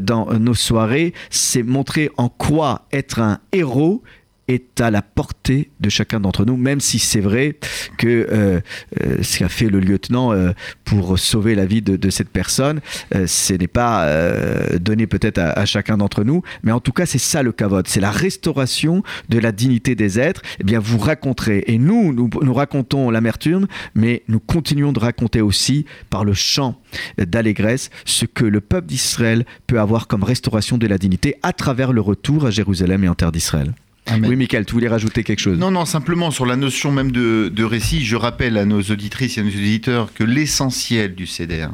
dans 0.00 0.32
nos 0.38 0.54
soirées, 0.54 1.12
c'est 1.30 1.62
montrer 1.62 2.10
en 2.16 2.28
quoi 2.28 2.86
être 2.92 3.20
un 3.20 3.38
héros 3.52 4.02
est 4.48 4.80
à 4.80 4.90
la 4.90 5.02
portée 5.02 5.70
de 5.80 5.88
chacun 5.88 6.20
d'entre 6.20 6.44
nous, 6.44 6.56
même 6.56 6.80
si 6.80 6.98
c'est 6.98 7.20
vrai 7.20 7.56
que 7.98 8.06
euh, 8.06 8.60
euh, 9.00 9.22
ce 9.22 9.38
qu'a 9.38 9.48
fait 9.48 9.68
le 9.68 9.80
lieutenant 9.80 10.32
euh, 10.32 10.52
pour 10.84 11.18
sauver 11.18 11.54
la 11.54 11.64
vie 11.64 11.82
de, 11.82 12.10
cette 12.10 12.28
personne, 12.28 12.80
ce 13.26 13.54
n'est 13.54 13.68
pas 13.68 14.06
donné 14.78 15.06
peut-être 15.06 15.38
à, 15.38 15.64
chacun 15.64 15.96
d'entre 15.96 16.24
nous, 16.24 16.42
mais 16.62 16.72
en 16.72 16.80
tout 16.80 16.92
cas 16.92 17.06
c'est 17.06 17.18
ça 17.18 17.42
le 17.42 17.52
cavote, 17.52 17.88
c'est 17.88 18.00
la 18.00 18.10
restauration 18.10 19.02
de 19.28 19.38
la 19.38 19.52
dignité 19.52 19.94
des 19.94 20.18
êtres. 20.18 20.42
Eh 20.60 20.64
bien 20.64 20.78
vous 20.78 20.98
raconterez, 20.98 21.64
et 21.66 21.78
nous, 21.78 22.12
nous, 22.12 22.28
nous 22.42 22.54
racontons 22.54 23.10
l'amertume, 23.10 23.66
mais 23.94 24.22
nous 24.28 24.40
continuons 24.40 24.92
de 24.92 24.98
raconter 24.98 25.40
aussi 25.40 25.86
par 26.10 26.24
le 26.24 26.34
chant 26.34 26.80
d'allégresse 27.16 27.90
ce 28.04 28.26
que 28.26 28.44
le 28.44 28.60
peuple 28.60 28.88
d'Israël 28.88 29.46
peut 29.66 29.80
avoir 29.80 30.06
comme 30.06 30.24
restauration 30.24 30.76
de 30.76 30.86
la 30.86 30.98
dignité 30.98 31.36
à 31.42 31.52
travers 31.52 31.92
le 31.92 32.00
retour 32.00 32.44
à 32.44 32.50
Jérusalem 32.50 33.04
et 33.04 33.08
en 33.08 33.14
terre 33.14 33.32
d'Israël. 33.32 33.72
Oui, 34.10 34.36
Michael, 34.36 34.66
tu 34.66 34.72
voulais 34.72 34.88
rajouter 34.88 35.22
quelque 35.24 35.38
chose 35.38 35.58
Non, 35.58 35.70
non, 35.70 35.84
simplement 35.84 36.30
sur 36.30 36.44
la 36.44 36.56
notion 36.56 36.90
même 36.90 37.12
de, 37.12 37.64
récit, 37.64 38.04
je 38.04 38.16
rappelle 38.16 38.58
à 38.58 38.64
nos 38.64 38.82
auditrices 38.82 39.38
et 39.38 39.40
à 39.40 39.44
nos 39.44 39.50
auditeurs 39.50 40.12
que 40.12 40.24
l'essentiel 40.24 41.14
du 41.14 41.26
CDR, 41.26 41.70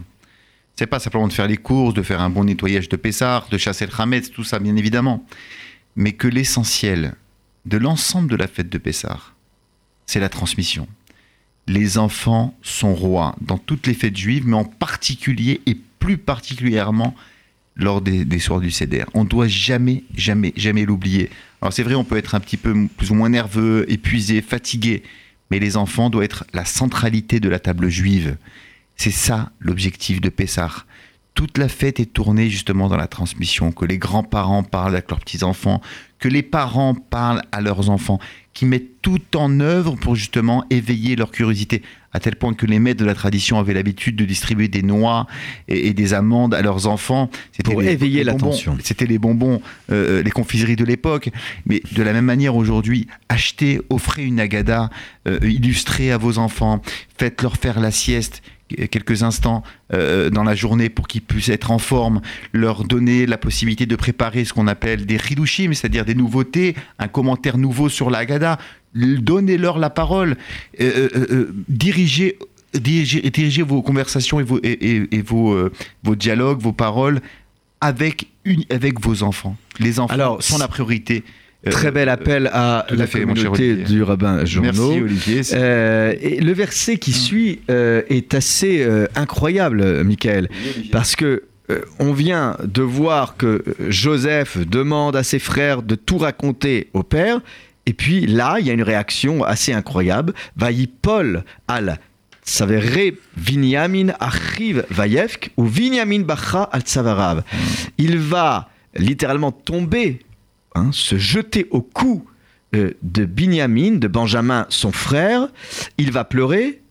c'est 0.76 0.86
pas 0.86 1.00
simplement 1.00 1.26
de 1.26 1.32
faire 1.32 1.48
les 1.48 1.56
courses, 1.56 1.94
de 1.94 2.02
faire 2.02 2.20
un 2.20 2.30
bon 2.30 2.44
nettoyage 2.44 2.88
de 2.88 2.96
Pessar, 2.96 3.48
de 3.48 3.58
chasser 3.58 3.86
le 3.86 3.92
Hametz, 3.98 4.30
tout 4.30 4.44
ça 4.44 4.58
bien 4.58 4.76
évidemment, 4.76 5.26
mais 5.96 6.12
que 6.12 6.28
l'essentiel 6.28 7.14
de 7.66 7.78
l'ensemble 7.78 8.30
de 8.30 8.36
la 8.36 8.46
fête 8.46 8.68
de 8.68 8.78
Pessar, 8.78 9.34
c'est 10.06 10.20
la 10.20 10.28
transmission. 10.28 10.86
Les 11.66 11.98
enfants 11.98 12.56
sont 12.62 12.94
rois 12.94 13.34
dans 13.40 13.58
toutes 13.58 13.86
les 13.86 13.94
fêtes 13.94 14.16
juives, 14.16 14.46
mais 14.46 14.56
en 14.56 14.64
particulier 14.64 15.60
et 15.66 15.76
plus 15.98 16.16
particulièrement 16.16 17.14
lors 17.78 18.00
des, 18.00 18.38
soirs 18.38 18.60
du 18.60 18.70
CDR. 18.70 19.06
On 19.14 19.24
ne 19.24 19.28
doit 19.28 19.48
jamais, 19.48 20.02
jamais, 20.14 20.52
jamais 20.56 20.84
l'oublier. 20.84 21.30
Alors 21.62 21.72
c'est 21.72 21.84
vrai, 21.84 21.94
on 21.94 22.04
peut 22.04 22.16
être 22.16 22.34
un 22.34 22.40
petit 22.40 22.56
peu 22.56 22.74
plus 22.96 23.10
ou 23.10 23.14
moins 23.14 23.28
nerveux, 23.28 23.86
épuisé, 23.90 24.42
fatigué, 24.42 25.04
mais 25.50 25.60
les 25.60 25.76
enfants 25.76 26.10
doivent 26.10 26.24
être 26.24 26.44
la 26.52 26.64
centralité 26.64 27.40
de 27.40 27.48
la 27.48 27.60
table 27.60 27.88
juive. 27.88 28.36
C'est 28.96 29.12
ça 29.12 29.52
l'objectif 29.60 30.20
de 30.20 30.28
Pessah. 30.28 30.84
Toute 31.38 31.56
la 31.56 31.68
fête 31.68 32.00
est 32.00 32.12
tournée 32.12 32.50
justement 32.50 32.88
dans 32.88 32.96
la 32.96 33.06
transmission, 33.06 33.70
que 33.70 33.84
les 33.84 33.96
grands-parents 33.96 34.64
parlent 34.64 34.94
avec 34.94 35.08
leurs 35.08 35.20
petits-enfants, 35.20 35.80
que 36.18 36.26
les 36.26 36.42
parents 36.42 36.96
parlent 36.96 37.42
à 37.52 37.60
leurs 37.60 37.90
enfants, 37.90 38.18
qui 38.54 38.66
mettent 38.66 39.00
tout 39.02 39.20
en 39.36 39.60
œuvre 39.60 39.94
pour 39.94 40.16
justement 40.16 40.64
éveiller 40.68 41.14
leur 41.14 41.30
curiosité, 41.30 41.82
à 42.12 42.18
tel 42.18 42.34
point 42.34 42.54
que 42.54 42.66
les 42.66 42.80
maîtres 42.80 42.98
de 42.98 43.04
la 43.04 43.14
tradition 43.14 43.56
avaient 43.60 43.72
l'habitude 43.72 44.16
de 44.16 44.24
distribuer 44.24 44.66
des 44.66 44.82
noix 44.82 45.28
et, 45.68 45.94
des 45.94 46.12
amandes 46.12 46.54
à 46.54 46.60
leurs 46.60 46.88
enfants. 46.88 47.30
C'était 47.52 47.70
pour 47.70 47.84
éveiller 47.84 48.24
l'attention. 48.24 48.76
C'était 48.82 49.06
les 49.06 49.20
bonbons, 49.20 49.62
euh, 49.92 50.24
les 50.24 50.32
confiseries 50.32 50.74
de 50.74 50.84
l'époque. 50.84 51.30
Mais 51.66 51.82
de 51.92 52.02
la 52.02 52.12
même 52.12 52.24
manière, 52.24 52.56
aujourd'hui, 52.56 53.06
achetez, 53.28 53.80
offrez 53.90 54.24
une 54.24 54.40
agada 54.40 54.90
euh, 55.28 55.38
illustrée 55.44 56.10
à 56.10 56.18
vos 56.18 56.38
enfants, 56.38 56.82
faites-leur 57.16 57.58
faire 57.58 57.78
la 57.78 57.92
sieste 57.92 58.42
quelques 58.68 59.22
instants 59.22 59.62
euh, 59.92 60.30
dans 60.30 60.44
la 60.44 60.54
journée 60.54 60.88
pour 60.88 61.08
qu'ils 61.08 61.22
puissent 61.22 61.48
être 61.48 61.70
en 61.70 61.78
forme, 61.78 62.20
leur 62.52 62.84
donner 62.84 63.26
la 63.26 63.38
possibilité 63.38 63.86
de 63.86 63.96
préparer 63.96 64.44
ce 64.44 64.52
qu'on 64.52 64.66
appelle 64.66 65.06
des 65.06 65.16
ridushim, 65.16 65.72
c'est-à-dire 65.72 66.04
des 66.04 66.14
nouveautés, 66.14 66.74
un 66.98 67.08
commentaire 67.08 67.58
nouveau 67.58 67.88
sur 67.88 68.10
la 68.10 68.18
Haggadah, 68.18 68.58
donnez-leur 68.94 69.78
la 69.78 69.90
parole, 69.90 70.36
euh, 70.80 71.08
euh, 71.14 71.52
dirigez, 71.68 72.38
dirigez, 72.74 73.62
vos 73.62 73.82
conversations 73.82 74.40
et 74.40 74.44
vos, 74.44 74.60
et, 74.62 75.22
vos, 75.22 75.70
vos 76.02 76.16
dialogues, 76.16 76.60
vos 76.60 76.72
paroles 76.72 77.20
avec, 77.80 78.26
une, 78.44 78.64
avec 78.70 79.00
vos 79.00 79.22
enfants. 79.22 79.56
Les 79.78 80.00
enfants 80.00 80.40
sont 80.40 80.58
la 80.58 80.68
priorité. 80.68 81.24
Très 81.66 81.90
bel 81.90 82.08
appel 82.08 82.48
à 82.52 82.86
la 82.90 83.06
communauté 83.06 83.74
du 83.74 84.02
rabbin 84.02 84.44
Journaux. 84.44 84.90
Merci 84.90 85.02
Olivier. 85.02 85.40
Euh, 85.54 86.14
et 86.20 86.40
le 86.40 86.52
verset 86.52 86.98
qui 86.98 87.10
hum. 87.10 87.16
suit 87.16 87.60
euh, 87.70 88.02
est 88.08 88.34
assez 88.34 88.82
euh, 88.82 89.06
incroyable, 89.16 90.04
Michael, 90.04 90.48
parce 90.92 91.16
que 91.16 91.44
on 91.98 92.14
vient 92.14 92.56
de 92.64 92.80
voir 92.80 93.36
que 93.36 93.62
Joseph 93.88 94.56
demande 94.66 95.16
à 95.16 95.22
ses 95.22 95.38
frères 95.38 95.82
de 95.82 95.96
tout 95.96 96.16
raconter 96.16 96.88
au 96.94 97.02
père, 97.02 97.40
et 97.84 97.92
puis 97.92 98.26
là, 98.26 98.56
il 98.58 98.66
y 98.66 98.70
a 98.70 98.72
une 98.72 98.82
réaction 98.82 99.44
assez 99.44 99.74
incroyable. 99.74 100.32
Vaï 100.56 100.86
Paul 100.86 101.44
al 101.66 101.98
Savere 102.42 103.12
Vinyamin 103.36 104.14
Achiv 104.18 104.86
Vayevk 104.88 105.50
ou 105.58 105.66
Vinyamin 105.66 106.20
Bacha 106.20 106.62
al 106.72 106.80
Tsavarav. 106.82 107.38
Hum. 107.38 107.58
Il 107.98 108.18
va 108.18 108.70
littéralement 108.96 109.52
tomber 109.52 110.20
Hein, 110.74 110.90
se 110.92 111.16
jeter 111.18 111.66
au 111.70 111.80
cou 111.80 112.24
euh, 112.74 112.92
de 113.02 113.24
Binyamin, 113.24 113.96
de 113.96 114.08
Benjamin, 114.08 114.66
son 114.68 114.92
frère. 114.92 115.48
Il 115.96 116.12
va 116.12 116.24
pleurer 116.24 116.82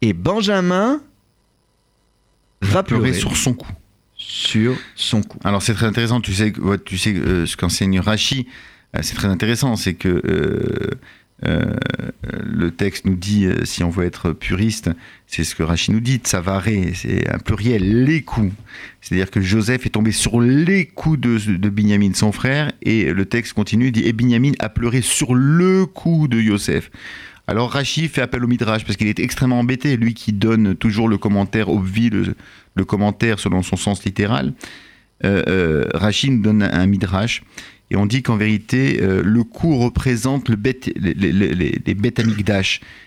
et 0.00 0.12
Benjamin 0.12 1.00
va 2.62 2.82
pleurer, 2.82 3.12
sur 3.12 3.36
son 3.36 3.54
cou. 3.54 3.68
Sur 4.16 4.76
son 4.94 5.22
cou. 5.22 5.38
Alors 5.44 5.62
c'est 5.62 5.74
très 5.74 5.86
intéressant. 5.86 6.20
Tu 6.20 6.32
sais, 6.32 6.52
tu 6.84 6.98
sais 6.98 7.14
euh, 7.14 7.46
ce 7.46 7.56
qu'enseigne 7.56 7.98
Rachi. 7.98 8.46
Euh, 8.94 9.00
c'est 9.02 9.16
très 9.16 9.28
intéressant. 9.28 9.74
C'est 9.76 9.94
que 9.94 10.22
le 11.42 12.70
texte 12.70 13.04
nous 13.04 13.14
dit, 13.14 13.46
si 13.64 13.84
on 13.84 13.90
veut 13.90 14.06
être 14.06 14.32
puriste, 14.32 14.90
c'est 15.26 15.44
ce 15.44 15.54
que 15.54 15.62
Rachid 15.62 15.92
nous 15.92 16.00
dit, 16.00 16.16
Tsavaré, 16.16 16.92
c'est 16.94 17.28
un 17.30 17.38
pluriel, 17.38 18.04
les 18.04 18.22
coups. 18.22 18.52
C'est-à-dire 19.00 19.30
que 19.30 19.40
Joseph 19.40 19.86
est 19.86 19.90
tombé 19.90 20.12
sur 20.12 20.40
les 20.40 20.86
coups 20.86 21.20
de, 21.20 21.68
Binyamin, 21.68 22.14
son 22.14 22.32
frère, 22.32 22.72
et 22.82 23.12
le 23.12 23.24
texte 23.26 23.52
continue, 23.52 23.90
dit, 23.90 24.04
et 24.04 24.12
Binyamin 24.12 24.52
a 24.60 24.68
pleuré 24.68 25.02
sur 25.02 25.34
le 25.34 25.86
coup 25.86 26.26
de 26.28 26.40
Joseph. 26.40 26.90
Alors 27.48 27.70
Rachid 27.70 28.10
fait 28.10 28.22
appel 28.22 28.42
au 28.44 28.48
Midrash 28.48 28.84
parce 28.84 28.96
qu'il 28.96 29.06
est 29.06 29.20
extrêmement 29.20 29.60
embêté, 29.60 29.96
lui 29.96 30.14
qui 30.14 30.32
donne 30.32 30.74
toujours 30.74 31.08
le 31.08 31.16
commentaire 31.16 31.68
au 31.68 31.80
le, 31.80 32.34
le 32.74 32.84
commentaire 32.84 33.38
selon 33.38 33.62
son 33.62 33.76
sens 33.76 34.04
littéral. 34.04 34.52
Euh, 35.24 35.42
euh, 35.48 35.84
Rachid 35.94 36.42
donne 36.42 36.62
un 36.62 36.86
Midrash 36.86 37.42
et 37.90 37.96
on 37.96 38.06
dit 38.06 38.22
qu'en 38.22 38.36
vérité, 38.36 39.00
euh, 39.00 39.22
le 39.22 39.44
coup 39.44 39.76
représente 39.76 40.48
le 40.48 40.56
les, 40.96 41.14
les, 41.14 41.32
les, 41.32 41.80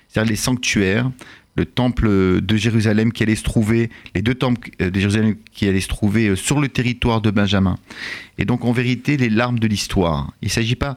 c'est-à-dire 0.07 0.29
les 0.29 0.35
sanctuaires, 0.35 1.11
le 1.55 1.65
temple 1.65 2.41
de 2.41 2.55
Jérusalem 2.55 3.11
qui 3.11 3.23
allait 3.23 3.35
se 3.35 3.43
trouver, 3.43 3.89
les 4.15 4.21
deux 4.21 4.35
temples 4.35 4.69
de 4.79 4.99
Jérusalem 4.99 5.35
qui 5.53 5.67
allaient 5.67 5.81
se 5.81 5.89
trouver 5.89 6.35
sur 6.35 6.59
le 6.61 6.69
territoire 6.69 7.21
de 7.21 7.31
Benjamin. 7.31 7.77
Et 8.37 8.45
donc 8.45 8.63
en 8.63 8.71
vérité, 8.71 9.17
les 9.17 9.29
larmes 9.29 9.59
de 9.59 9.67
l'histoire. 9.67 10.31
Il 10.41 10.45
ne 10.45 10.51
s'agit 10.51 10.75
pas 10.75 10.95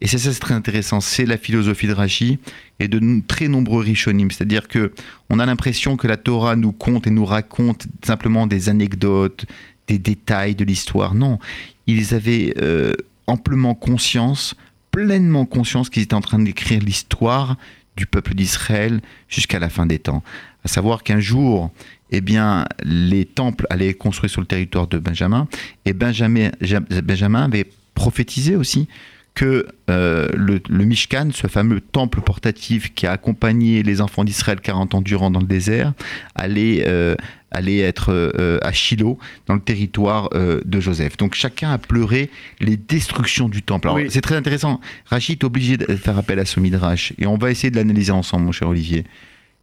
et 0.00 0.06
c'est 0.06 0.18
ça, 0.18 0.32
c'est 0.32 0.40
très 0.40 0.54
intéressant. 0.54 1.00
C'est 1.00 1.24
la 1.24 1.38
philosophie 1.38 1.86
de 1.86 1.92
Rashi 1.92 2.38
et 2.80 2.88
de 2.88 3.00
très 3.26 3.48
nombreux 3.48 3.82
rishonim. 3.82 4.30
C'est-à-dire 4.30 4.68
que 4.68 4.92
on 5.30 5.38
a 5.38 5.46
l'impression 5.46 5.96
que 5.96 6.06
la 6.06 6.16
Torah 6.16 6.56
nous 6.56 6.72
compte 6.72 7.06
et 7.06 7.10
nous 7.10 7.24
raconte 7.24 7.86
simplement 8.04 8.46
des 8.46 8.68
anecdotes, 8.68 9.46
des 9.86 9.98
détails 9.98 10.54
de 10.54 10.64
l'histoire. 10.64 11.14
Non, 11.14 11.38
ils 11.86 12.14
avaient 12.14 12.54
euh, 12.58 12.92
amplement 13.26 13.74
conscience, 13.74 14.54
pleinement 14.90 15.46
conscience 15.46 15.90
qu'ils 15.90 16.02
étaient 16.02 16.14
en 16.14 16.20
train 16.20 16.38
d'écrire 16.38 16.80
l'histoire 16.80 17.56
du 17.96 18.06
peuple 18.06 18.34
d'Israël 18.34 19.00
jusqu'à 19.28 19.58
la 19.58 19.68
fin 19.68 19.86
des 19.86 19.98
temps. 19.98 20.22
À 20.64 20.68
savoir 20.68 21.02
qu'un 21.02 21.20
jour, 21.20 21.70
eh 22.10 22.20
bien, 22.20 22.66
les 22.82 23.24
temples 23.24 23.66
allaient 23.70 23.90
être 23.90 23.98
construits 23.98 24.30
sur 24.30 24.40
le 24.40 24.46
territoire 24.46 24.86
de 24.86 24.98
Benjamin, 24.98 25.48
et 25.84 25.92
Benjamin, 25.92 27.42
avait 27.42 27.70
prophétisé 27.94 28.56
aussi 28.56 28.88
que 29.34 29.66
euh, 29.90 30.28
le, 30.34 30.84
Mishkan, 30.84 31.28
ce 31.32 31.46
fameux 31.46 31.80
temple 31.80 32.22
portatif 32.22 32.94
qui 32.94 33.06
a 33.06 33.12
accompagné 33.12 33.82
les 33.82 34.00
enfants 34.00 34.24
d'Israël 34.24 34.60
40 34.60 34.94
ans 34.94 35.02
durant 35.02 35.30
dans 35.30 35.40
le 35.40 35.46
désert, 35.46 35.92
allait, 36.34 36.84
euh, 36.86 37.14
être 37.62 38.12
euh, 38.12 38.58
à 38.62 38.72
Shiloh, 38.72 39.18
dans 39.46 39.54
le 39.54 39.60
territoire 39.60 40.30
de 40.30 40.80
Joseph. 40.80 41.16
Donc 41.16 41.34
chacun 41.34 41.70
a 41.70 41.78
pleuré 41.78 42.30
les 42.60 42.76
destructions 42.76 43.48
du 43.48 43.62
temple. 43.62 43.90
C'est 44.08 44.20
très 44.20 44.36
intéressant. 44.36 44.80
Rachid 45.06 45.42
est 45.42 45.44
obligé 45.44 45.76
de 45.76 45.96
faire 45.96 46.18
appel 46.18 46.38
à 46.38 46.44
ce 46.44 46.60
midrash, 46.60 47.12
et 47.18 47.26
on 47.26 47.36
va 47.36 47.50
essayer 47.50 47.70
de 47.70 47.76
l'analyser 47.76 48.12
ensemble, 48.12 48.44
mon 48.44 48.52
cher 48.52 48.68
Olivier. 48.68 49.04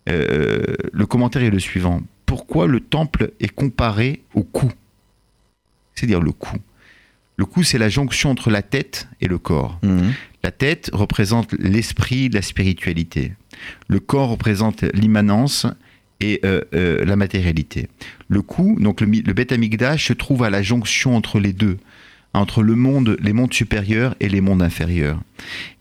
le 0.07 1.05
commentaire 1.05 1.43
est 1.43 1.49
le 1.49 1.59
suivant. 1.59 2.01
Pourquoi 2.25 2.67
le 2.67 2.79
temple 2.79 3.31
est 3.39 3.53
comparé 3.53 4.23
au 4.33 4.43
cou? 4.43 4.71
C'est-à-dire 5.95 6.21
le 6.21 6.31
cou. 6.31 6.57
Le 7.35 7.45
cou, 7.45 7.63
c'est 7.63 7.77
la 7.77 7.89
jonction 7.89 8.29
entre 8.29 8.49
la 8.49 8.61
tête 8.61 9.07
et 9.21 9.27
le 9.27 9.37
corps. 9.37 9.79
Mhm. 9.83 10.13
La 10.43 10.51
tête 10.51 10.89
représente 10.93 11.53
l'esprit, 11.53 12.29
la 12.29 12.41
spiritualité. 12.41 13.33
Le 13.87 13.99
corps 13.99 14.29
représente 14.29 14.83
l'immanence 14.93 15.65
et 16.19 16.39
euh, 16.45 16.61
euh, 16.73 17.05
la 17.05 17.15
matérialité. 17.15 17.87
Le 18.27 18.41
cou, 18.41 18.77
donc 18.79 19.01
le, 19.01 19.07
le 19.07 19.33
bêta 19.33 19.55
se 19.97 20.13
trouve 20.13 20.43
à 20.43 20.49
la 20.49 20.61
jonction 20.61 21.15
entre 21.15 21.39
les 21.39 21.53
deux, 21.53 21.77
entre 22.33 22.63
le 22.63 22.75
monde, 22.75 23.17
les 23.21 23.33
mondes 23.33 23.53
supérieurs 23.53 24.15
et 24.19 24.29
les 24.29 24.41
mondes 24.41 24.61
inférieurs. 24.61 25.19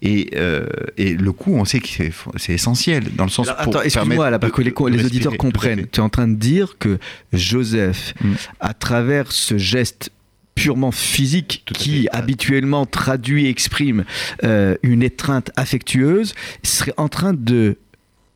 Et, 0.03 0.31
euh, 0.35 0.67
le 0.99 1.33
cou, 1.33 1.55
on 1.55 1.65
sait 1.65 1.81
que 1.81 1.89
c'est 2.37 2.53
essentiel 2.53 3.05
dans 3.15 3.25
le 3.25 3.31
sens. 3.31 3.49
attends, 3.57 3.83
excuse-moi, 3.83 4.31
là, 4.31 4.39
pour 4.39 4.53
que 4.53 4.63
les, 4.63 4.75
les 4.91 5.05
auditeurs 5.05 5.37
comprennent. 5.37 5.87
Tu 5.91 6.01
es 6.01 6.03
en 6.03 6.11
train 6.11 6.29
de 6.29 6.35
dire 6.35 6.77
que 6.79 6.99
Joseph, 7.33 8.15
mm. 8.21 8.33
à 8.61 8.75
travers 8.75 9.33
ce 9.33 9.57
geste 9.57 10.11
purement 10.55 10.93
physique 10.93 11.65
qui 11.73 12.09
habituellement 12.13 12.85
traduit 12.85 13.47
et 13.47 13.49
exprime 13.49 14.05
une 14.83 15.03
étreinte 15.03 15.51
affectueuse 15.57 16.35
serait 16.63 16.93
en 16.99 17.09
train 17.09 17.33
de 17.33 17.79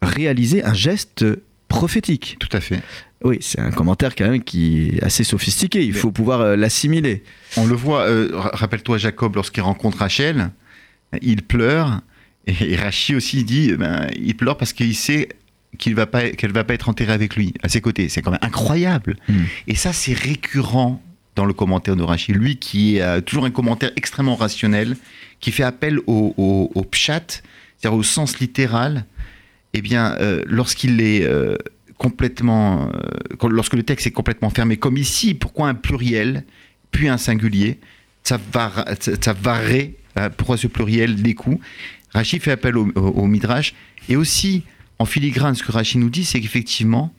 réaliser 0.01 0.65
un 0.65 0.73
geste 0.73 1.27
prophétique. 1.69 2.37
Tout 2.39 2.55
à 2.57 2.61
fait. 2.61 2.81
Oui, 3.25 3.39
c'est 3.41 3.61
un 3.61 3.71
commentaire 3.71 4.15
quand 4.15 4.29
même 4.29 4.43
qui 4.43 4.89
est 4.89 5.03
assez 5.03 5.25
sophistiqué. 5.25 5.85
Il 5.85 5.95
faut 5.95 6.13
pouvoir 6.13 6.41
euh, 6.41 6.57
l'assimiler. 6.57 7.23
On 7.57 7.67
le 7.67 7.75
voit. 7.75 8.03
Euh, 8.03 8.31
rappelle-toi 8.33 8.99
Jacob 8.99 9.35
lorsqu'il 9.37 9.63
rencontre 9.63 9.99
Rachel, 9.99 10.51
il 11.23 11.43
pleure 11.43 12.01
et 12.47 12.77
Rachid 12.77 13.17
aussi 13.17 13.43
dit, 13.45 13.73
ben, 13.73 14.09
il 14.17 14.37
pleure 14.37 14.57
parce 14.57 14.73
qu'il 14.73 14.95
sait 14.95 15.29
qu'il 15.79 15.95
va 15.95 16.07
pas, 16.07 16.31
qu'elle 16.31 16.53
va 16.53 16.65
pas 16.65 16.75
être 16.75 16.89
enterrée 16.89 17.13
avec 17.13 17.37
lui 17.37 17.53
à 17.63 17.69
ses 17.69 17.81
côtés. 17.81 18.09
C'est 18.09 18.23
quand 18.23 18.31
même 18.31 18.41
incroyable. 18.43 19.17
Hmm. 19.29 19.45
Et 19.67 19.75
ça, 19.75 19.93
c'est 19.93 20.15
récurrent 20.15 21.03
dans 21.35 21.45
le 21.45 21.53
commentaire 21.53 21.97
de 21.97 22.03
Rachid. 22.03 22.37
Lui 22.37 22.57
qui 22.57 23.01
a 23.01 23.21
toujours 23.21 23.45
un 23.45 23.51
commentaire 23.51 23.91
extrêmement 23.97 24.37
rationnel, 24.37 24.97
qui 25.41 25.51
fait 25.53 25.65
appel 25.65 25.99
au, 26.07 26.71
au, 26.75 26.83
pshat, 26.85 27.43
c'est-à-dire 27.77 27.99
au 27.99 28.03
sens 28.03 28.39
littéral, 28.39 29.05
eh 29.77 29.83
bien, 29.83 30.17
euh, 30.21 30.43
lorsqu'il 30.47 31.01
est 31.01 31.25
euh, 31.25 31.57
complètement. 31.99 32.91
Euh, 32.93 33.49
lorsque 33.49 33.75
le 33.75 33.83
texte 33.83 34.07
est 34.07 34.13
complètement 34.13 34.51
fermé, 34.51 34.77
comme 34.77 34.97
ici, 34.97 35.35
pourquoi 35.35 35.69
un 35.69 35.75
pluriel, 35.75 36.45
puis 36.91 37.09
un 37.09 37.19
singulier 37.19 37.79
Ça, 38.23 38.41
va, 38.53 38.73
ça 39.01 39.33
varrait. 39.33 39.95
pourquoi 40.37 40.57
ce 40.57 40.67
pluriel 40.67 41.23
des 41.23 41.35
coups 41.35 41.61
Rachid 42.13 42.43
fait 42.43 42.53
appel 42.53 42.77
au, 42.79 42.91
au, 42.95 43.27
Midrash. 43.27 43.75
Et 44.09 44.17
aussi, 44.17 44.65
en 44.99 45.05
filigrane, 45.05 45.55
ce 45.55 45.63
que 45.63 45.73
Rachid 45.73 46.01
nous 46.01 46.11
dit, 46.11 46.25
c'est 46.25 46.41
qu'effectivement, 46.41 47.13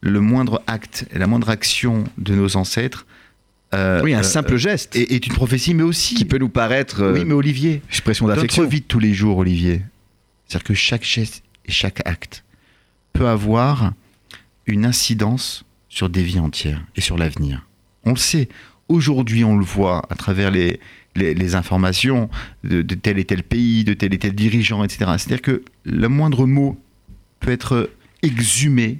le 0.00 0.20
moindre 0.20 0.62
acte 0.66 1.06
et 1.12 1.18
la 1.18 1.26
moindre 1.26 1.50
action 1.50 2.04
de 2.18 2.34
nos 2.34 2.56
ancêtres 2.56 3.06
euh, 3.74 4.00
oui, 4.02 4.14
un 4.14 4.20
euh, 4.20 4.22
simple 4.22 4.56
geste. 4.56 4.96
Est, 4.96 5.26
une 5.26 5.32
prophétie, 5.32 5.74
mais 5.74 5.82
aussi. 5.82 6.14
Qui 6.14 6.24
peut 6.24 6.38
nous 6.38 6.48
paraître. 6.48 7.12
oui, 7.12 7.24
mais 7.24 7.34
Olivier. 7.34 7.82
Expression 7.88 8.26
d'affection. 8.26 8.62
Notre 8.62 8.72
vie 8.72 8.80
de 8.80 8.86
tous 8.86 9.00
les 9.00 9.14
jours, 9.14 9.38
Olivier. 9.38 9.82
C'est-à-dire 10.46 10.64
que 10.64 10.74
chaque 10.74 11.04
geste 11.04 11.38
et 11.38 11.43
chaque 11.68 12.06
acte 12.06 12.44
peut 13.12 13.28
avoir 13.28 13.92
une 14.66 14.84
incidence 14.84 15.64
sur 15.88 16.08
des 16.08 16.22
vies 16.22 16.40
entières 16.40 16.84
et 16.96 17.00
sur 17.00 17.16
l'avenir. 17.16 17.66
On 18.04 18.10
le 18.10 18.16
sait. 18.16 18.48
Aujourd'hui, 18.88 19.44
on 19.44 19.56
le 19.56 19.64
voit 19.64 20.02
à 20.10 20.14
travers 20.14 20.50
les, 20.50 20.80
les, 21.14 21.54
informations 21.54 22.28
de, 22.64 22.82
de, 22.82 22.94
tel 22.94 23.18
et 23.18 23.24
tel 23.24 23.42
pays, 23.42 23.84
de 23.84 23.94
tel 23.94 24.12
et 24.12 24.18
tel 24.18 24.34
dirigeant, 24.34 24.84
etc. 24.84 25.12
C'est-à-dire 25.16 25.42
que 25.42 25.62
le 25.84 26.08
moindre 26.08 26.46
mot 26.46 26.78
peut 27.40 27.52
être 27.52 27.90
exhumé 28.22 28.98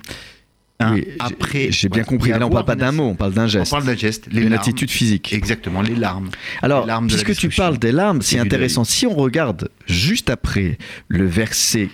Hein, 0.81 0.97
après, 1.21 1.71
j'ai 1.71 1.89
bien 1.89 2.03
compris. 2.03 2.31
Là, 2.31 2.47
on 2.47 2.51
parle 2.51 2.65
pas 2.65 2.75
d'un 2.75 2.93
mot, 2.93 3.05
on 3.05 3.15
parle 3.15 3.33
d'un 3.33 3.47
geste. 3.47 3.73
On 3.73 3.77
parle 3.77 3.87
d'un 3.87 3.97
geste, 3.97 4.29
une 4.33 4.53
attitude 4.53 4.91
physique. 4.91 5.33
Exactement, 5.33 5.83
les 5.83 5.95
larmes. 5.95 6.31
Alors, 6.63 6.87
puisque 7.07 7.35
tu 7.35 7.49
parles 7.49 7.79
des 7.79 7.93
larmes, 7.93 8.23
c'est 8.23 8.39
intéressant. 8.39 8.85
Si 8.85 9.07
on 9.07 9.15
regarde 9.15 9.71
juste 9.87 10.31
après 10.31 10.79
le 11.09 11.27
verset 11.27 11.91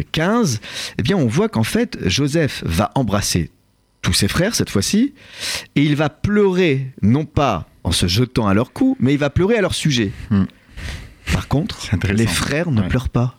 15, 0.00 0.60
eh 0.98 1.02
bien, 1.02 1.16
on 1.16 1.26
voit 1.26 1.48
qu'en 1.48 1.62
fait, 1.62 1.98
Joseph 2.08 2.62
va 2.64 2.90
embrasser 2.94 3.50
tous 4.00 4.12
ses 4.12 4.28
frères 4.28 4.54
cette 4.54 4.70
fois-ci, 4.70 5.14
et 5.76 5.82
il 5.82 5.96
va 5.96 6.08
pleurer, 6.08 6.88
non 7.02 7.24
pas 7.24 7.68
en 7.84 7.92
se 7.92 8.06
jetant 8.06 8.48
à 8.48 8.54
leur 8.54 8.72
cou, 8.72 8.96
mais 9.00 9.14
il 9.14 9.18
va 9.18 9.30
pleurer 9.30 9.56
à 9.56 9.60
leur 9.60 9.74
sujet. 9.74 10.10
Hmm. 10.30 10.44
Par 11.32 11.48
contre, 11.48 11.88
les 12.12 12.26
frères 12.26 12.70
ne 12.70 12.82
pleurent 12.82 13.08
pas. 13.08 13.36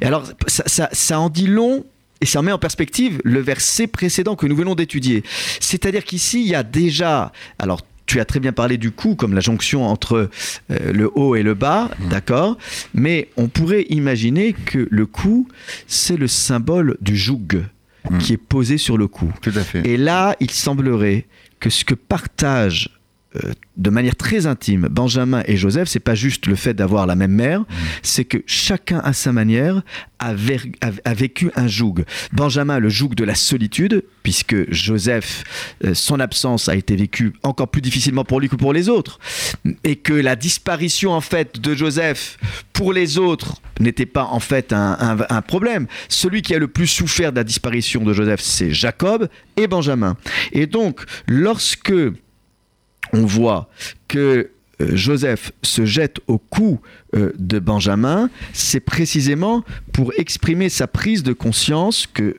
et 0.00 0.06
alors, 0.06 0.24
ça, 0.46 0.88
ça 0.90 1.20
en 1.20 1.28
dit 1.28 1.46
long 1.46 1.84
et 2.20 2.26
ça 2.26 2.42
met 2.42 2.52
en 2.52 2.58
perspective 2.58 3.20
le 3.24 3.40
verset 3.40 3.86
précédent 3.86 4.36
que 4.36 4.46
nous 4.46 4.56
venons 4.56 4.74
d'étudier. 4.74 5.22
C'est-à-dire 5.60 6.04
qu'ici, 6.04 6.42
il 6.42 6.48
y 6.48 6.54
a 6.54 6.62
déjà, 6.62 7.32
alors 7.58 7.80
tu 8.10 8.18
as 8.18 8.24
très 8.24 8.40
bien 8.40 8.50
parlé 8.50 8.76
du 8.76 8.90
coup 8.90 9.14
comme 9.14 9.34
la 9.34 9.40
jonction 9.40 9.86
entre 9.86 10.30
euh, 10.72 10.92
le 10.92 11.08
haut 11.14 11.36
et 11.36 11.44
le 11.44 11.54
bas, 11.54 11.88
mmh. 12.00 12.08
d'accord? 12.08 12.58
Mais 12.92 13.28
on 13.36 13.46
pourrait 13.46 13.86
imaginer 13.88 14.52
que 14.52 14.88
le 14.90 15.06
cou, 15.06 15.46
c'est 15.86 16.16
le 16.16 16.26
symbole 16.26 16.96
du 17.00 17.16
joug 17.16 17.66
mmh. 18.10 18.18
qui 18.18 18.32
est 18.32 18.36
posé 18.36 18.78
sur 18.78 18.98
le 18.98 19.06
cou. 19.06 19.32
Tout 19.40 19.52
à 19.54 19.60
fait. 19.60 19.86
Et 19.86 19.96
là, 19.96 20.34
il 20.40 20.50
semblerait 20.50 21.26
que 21.60 21.70
ce 21.70 21.84
que 21.84 21.94
partage 21.94 22.99
de 23.76 23.90
manière 23.90 24.16
très 24.16 24.46
intime, 24.46 24.88
Benjamin 24.90 25.42
et 25.46 25.56
Joseph, 25.56 25.88
c'est 25.88 26.00
pas 26.00 26.16
juste 26.16 26.46
le 26.46 26.56
fait 26.56 26.74
d'avoir 26.74 27.06
la 27.06 27.14
même 27.14 27.30
mère, 27.30 27.64
c'est 28.02 28.24
que 28.24 28.38
chacun 28.46 28.98
à 28.98 29.12
sa 29.12 29.32
manière 29.32 29.82
a, 30.18 30.34
vécu 30.34 31.50
un 31.54 31.68
joug. 31.68 32.04
Benjamin 32.32 32.78
le 32.78 32.88
joug 32.88 33.14
de 33.14 33.24
la 33.24 33.34
solitude, 33.34 34.04
puisque 34.22 34.70
Joseph, 34.72 35.44
euh, 35.84 35.94
son 35.94 36.20
absence 36.20 36.68
a 36.68 36.74
été 36.74 36.96
vécue 36.96 37.32
encore 37.42 37.68
plus 37.68 37.80
difficilement 37.80 38.24
pour 38.24 38.40
lui 38.40 38.48
que 38.48 38.56
pour 38.56 38.72
les 38.72 38.88
autres, 38.88 39.18
et 39.84 39.96
que 39.96 40.12
la 40.12 40.36
disparition 40.36 41.12
en 41.12 41.20
fait 41.20 41.60
de 41.60 41.74
Joseph 41.74 42.36
pour 42.72 42.92
les 42.92 43.16
autres 43.16 43.62
n'était 43.78 44.06
pas 44.06 44.24
en 44.24 44.40
fait 44.40 44.74
un 44.74 45.42
problème. 45.42 45.86
Celui 46.08 46.42
qui 46.42 46.54
a 46.54 46.58
le 46.58 46.68
plus 46.68 46.86
souffert 46.86 47.32
de 47.32 47.36
la 47.36 47.44
disparition 47.44 48.02
de 48.02 48.12
Joseph, 48.12 48.40
c'est 48.40 48.72
Jacob 48.72 49.28
et 49.56 49.66
Benjamin. 49.66 50.16
Et 50.52 50.66
donc, 50.66 51.00
lorsque 51.26 51.92
on 53.12 53.26
voit 53.26 53.68
que 54.08 54.50
Joseph 54.80 55.52
se 55.62 55.84
jette 55.84 56.20
au 56.26 56.38
cou 56.38 56.80
de 57.12 57.58
Benjamin, 57.58 58.30
c'est 58.54 58.80
précisément 58.80 59.62
pour 59.92 60.12
exprimer 60.16 60.70
sa 60.70 60.86
prise 60.86 61.22
de 61.22 61.34
conscience 61.34 62.06
que 62.06 62.34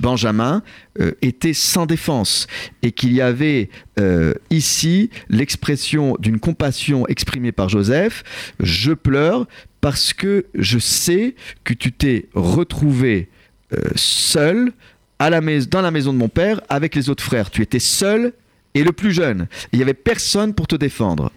Benjamin 0.00 0.62
était 1.22 1.54
sans 1.54 1.86
défense 1.86 2.48
et 2.82 2.90
qu'il 2.90 3.12
y 3.12 3.20
avait 3.20 3.70
ici 4.50 5.10
l'expression 5.28 6.16
d'une 6.18 6.40
compassion 6.40 7.06
exprimée 7.06 7.52
par 7.52 7.68
Joseph. 7.68 8.24
Je 8.58 8.92
pleure 8.92 9.46
parce 9.80 10.12
que 10.12 10.46
je 10.54 10.80
sais 10.80 11.36
que 11.62 11.72
tu 11.72 11.92
t'es 11.92 12.26
retrouvé 12.34 13.28
seul 13.94 14.72
à 15.20 15.30
dans 15.30 15.82
la 15.82 15.90
maison 15.92 16.12
de 16.12 16.18
mon 16.18 16.28
père 16.28 16.60
avec 16.68 16.96
les 16.96 17.10
autres 17.10 17.22
frères. 17.22 17.50
Tu 17.50 17.62
étais 17.62 17.78
seul 17.78 18.32
et 18.76 18.84
le 18.84 18.92
plus 18.92 19.12
jeune. 19.12 19.48
Il 19.72 19.78
n'y 19.78 19.82
avait 19.82 19.94
personne 19.94 20.54
pour 20.54 20.66
te 20.66 20.76
défendre. 20.76 21.32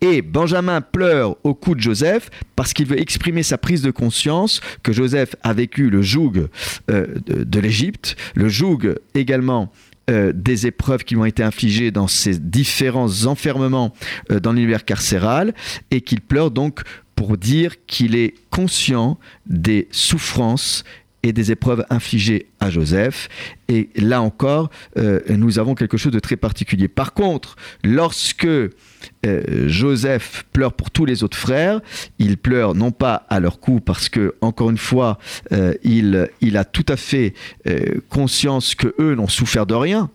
Et 0.00 0.22
Benjamin 0.22 0.80
pleure 0.80 1.36
au 1.42 1.54
cou 1.54 1.74
de 1.74 1.80
Joseph 1.80 2.30
parce 2.54 2.72
qu'il 2.72 2.86
veut 2.86 3.00
exprimer 3.00 3.42
sa 3.42 3.58
prise 3.58 3.82
de 3.82 3.90
conscience 3.90 4.60
que 4.84 4.92
Joseph 4.92 5.34
a 5.42 5.52
vécu 5.52 5.90
le 5.90 6.02
joug 6.02 6.48
euh, 6.88 7.06
de, 7.26 7.60
l'Égypte, 7.60 8.16
le 8.36 8.48
joug 8.48 8.94
également 9.14 9.72
euh, 10.08 10.32
des 10.32 10.68
épreuves 10.68 11.02
qui 11.02 11.14
lui 11.14 11.22
ont 11.22 11.24
été 11.24 11.42
infligées 11.42 11.90
dans 11.90 12.06
ces 12.06 12.38
différents 12.38 13.26
enfermements 13.26 13.92
euh, 14.30 14.38
dans 14.38 14.52
l'univers 14.52 14.84
carcéral 14.84 15.54
et 15.90 16.00
qu'il 16.00 16.20
pleure 16.20 16.52
donc 16.52 16.82
pour 17.16 17.36
dire 17.36 17.74
qu'il 17.86 18.14
est 18.14 18.34
conscient 18.50 19.18
des 19.46 19.88
souffrances 19.90 20.84
et 21.22 21.32
des 21.32 21.50
épreuves 21.50 21.84
infligées 21.90 22.46
à 22.60 22.70
Joseph. 22.70 23.28
Et 23.68 23.90
là 23.96 24.22
encore, 24.22 24.70
euh, 24.96 25.20
nous 25.28 25.58
avons 25.58 25.74
quelque 25.74 25.96
chose 25.96 26.12
de 26.12 26.20
très 26.20 26.36
particulier. 26.36 26.88
Par 26.88 27.12
contre, 27.12 27.56
lorsque 27.82 28.46
euh, 28.46 28.70
Joseph 29.66 30.44
pleure 30.52 30.72
pour 30.72 30.90
tous 30.90 31.04
les 31.04 31.24
autres 31.24 31.36
frères, 31.36 31.80
il 32.18 32.36
pleure 32.36 32.74
non 32.74 32.92
pas 32.92 33.26
à 33.28 33.40
leur 33.40 33.60
coup 33.60 33.80
parce 33.80 34.08
que, 34.08 34.36
encore 34.40 34.70
une 34.70 34.78
fois, 34.78 35.18
euh, 35.52 35.74
il, 35.82 36.56
a 36.56 36.64
tout 36.64 36.86
à 36.88 36.96
fait 36.96 37.34
conscience 38.08 38.74
que 38.74 38.94
eux 38.98 39.14
n'ont 39.14 39.28
souffert 39.28 39.66
de 39.66 39.74
rien. 39.74 40.10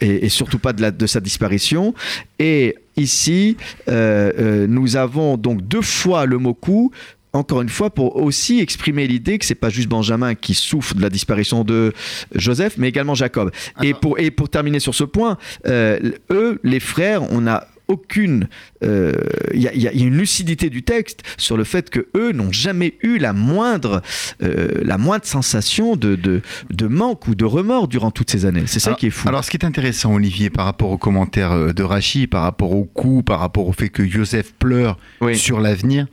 Et, 0.00 0.28
surtout 0.28 0.60
pas 0.60 0.72
de, 0.72 0.80
la, 0.80 0.92
de 0.92 1.06
sa 1.06 1.18
disparition. 1.18 1.92
Et 2.38 2.76
ici, 2.96 3.56
nous 3.88 4.96
avons 4.96 5.36
donc 5.36 5.66
deux 5.66 5.82
fois 5.82 6.26
le 6.26 6.38
mot 6.38 6.54
coup 6.54 6.92
encore 7.32 7.62
une 7.62 7.68
fois, 7.68 7.90
pour 7.90 8.16
aussi 8.16 8.60
exprimer 8.60 9.06
l'idée 9.06 9.38
que 9.38 9.44
c'est 9.44 9.54
pas 9.54 9.70
juste 9.70 9.88
Benjamin 9.88 10.34
qui 10.34 10.54
souffre 10.54 10.94
de 10.94 11.02
la 11.02 11.10
disparition 11.10 11.64
de 11.64 11.92
Joseph, 12.34 12.74
mais 12.78 12.88
également 12.88 13.14
Jacob. 13.14 13.50
Et 13.82 13.94
pour, 13.94 14.18
et 14.18 14.30
pour 14.30 14.48
terminer 14.48 14.80
sur 14.80 14.94
ce 14.94 15.04
point, 15.04 15.36
euh, 15.66 16.12
eux, 16.30 16.60
les 16.64 16.80
frères, 16.80 17.30
on 17.30 17.46
a 17.46 17.66
aucune. 17.86 18.48
Il 18.82 18.88
euh, 18.88 19.12
y, 19.54 19.60
y, 19.60 19.88
a 19.88 19.92
une 19.92 20.16
lucidité 20.16 20.68
du 20.68 20.82
texte 20.82 21.22
sur 21.38 21.56
le 21.56 21.64
fait 21.64 21.88
que 21.88 22.06
eux 22.14 22.32
n'ont 22.32 22.52
jamais 22.52 22.98
eu 23.02 23.16
la 23.16 23.32
moindre, 23.32 24.02
euh, 24.42 24.68
la 24.82 24.98
moindre 24.98 25.24
sensation 25.24 25.96
de, 25.96 26.14
de, 26.14 26.42
de, 26.70 26.86
manque 26.86 27.28
ou 27.28 27.34
de 27.34 27.46
remords 27.46 27.88
durant 27.88 28.10
toutes 28.10 28.30
ces 28.30 28.44
années. 28.44 28.64
C'est 28.66 28.80
ça 28.80 28.92
qui 28.92 29.06
est 29.06 29.10
fou. 29.10 29.26
Alors, 29.28 29.42
ce 29.42 29.50
qui 29.50 29.56
est 29.56 29.64
intéressant, 29.64 30.14
Olivier, 30.14 30.50
par 30.50 30.66
rapport 30.66 30.90
aux 30.90 30.98
commentaires 30.98 31.72
de 31.72 31.82
Rachid, 31.82 32.28
par 32.28 32.42
rapport 32.42 32.72
au 32.72 32.84
coup, 32.84 33.22
par 33.22 33.40
rapport 33.40 33.66
au 33.66 33.72
fait 33.72 33.88
que 33.88 34.06
Joseph 34.06 34.52
pleure 34.58 34.98
sur 35.32 35.58
l'avenir, 35.58 36.06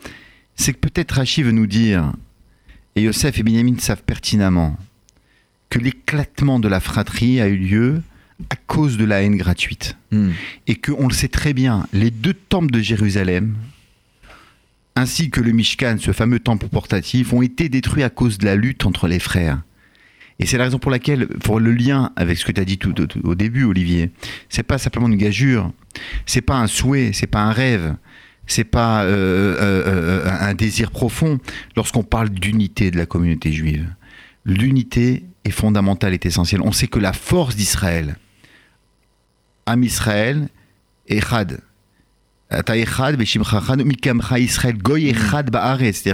c'est 0.55 0.73
que 0.73 0.79
peut-être 0.79 1.13
Rachid 1.13 1.45
veut 1.45 1.51
nous 1.51 1.67
dire, 1.67 2.13
et 2.95 3.03
Yosef 3.03 3.39
et 3.39 3.43
Benjamin 3.43 3.77
savent 3.79 4.03
pertinemment, 4.03 4.77
que 5.69 5.79
l'éclatement 5.79 6.59
de 6.59 6.67
la 6.67 6.79
fratrie 6.79 7.41
a 7.41 7.47
eu 7.47 7.57
lieu 7.57 8.01
à 8.49 8.55
cause 8.55 8.97
de 8.97 9.05
la 9.05 9.21
haine 9.21 9.37
gratuite. 9.37 9.97
Hmm. 10.11 10.31
Et 10.67 10.75
qu'on 10.75 11.07
le 11.07 11.13
sait 11.13 11.27
très 11.27 11.53
bien, 11.53 11.87
les 11.93 12.11
deux 12.11 12.33
temples 12.33 12.71
de 12.71 12.79
Jérusalem, 12.79 13.55
ainsi 14.95 15.29
que 15.29 15.41
le 15.41 15.51
Mishkan, 15.51 15.97
ce 15.99 16.11
fameux 16.11 16.39
temple 16.39 16.67
portatif, 16.67 17.33
ont 17.33 17.41
été 17.41 17.69
détruits 17.69 18.03
à 18.03 18.09
cause 18.09 18.37
de 18.37 18.45
la 18.45 18.55
lutte 18.55 18.85
entre 18.85 19.07
les 19.07 19.19
frères. 19.19 19.61
Et 20.39 20.45
c'est 20.45 20.57
la 20.57 20.65
raison 20.65 20.79
pour 20.79 20.91
laquelle, 20.91 21.27
pour 21.27 21.59
le 21.59 21.71
lien 21.71 22.11
avec 22.15 22.37
ce 22.37 22.45
que 22.45 22.51
tu 22.51 22.59
as 22.59 22.65
dit 22.65 22.77
tout, 22.77 22.93
au 23.23 23.35
début, 23.35 23.63
Olivier, 23.63 24.11
c'est 24.49 24.63
pas 24.63 24.77
simplement 24.77 25.07
une 25.07 25.15
gageure, 25.15 25.71
c'est 26.25 26.41
pas 26.41 26.57
un 26.57 26.67
souhait, 26.67 27.11
c'est 27.13 27.27
pas 27.27 27.41
un 27.41 27.51
rêve, 27.51 27.95
c'est 28.47 28.63
pas 28.63 29.03
euh, 29.03 29.55
euh, 29.59 29.83
euh, 30.25 30.31
un 30.39 30.53
désir 30.53 30.91
profond 30.91 31.39
lorsqu'on 31.75 32.03
parle 32.03 32.29
d'unité 32.29 32.91
de 32.91 32.97
la 32.97 33.05
communauté 33.05 33.51
juive. 33.51 33.87
L'unité 34.45 35.25
est 35.43 35.51
fondamentale, 35.51 36.13
est 36.13 36.25
essentielle. 36.25 36.61
On 36.61 36.71
sait 36.71 36.87
que 36.87 36.99
la 36.99 37.13
force 37.13 37.55
d'Israël, 37.55 38.17
Am 39.65 39.83
Israël, 39.83 40.49
Echad, 41.07 41.61
c'est-à-dire 42.51 42.85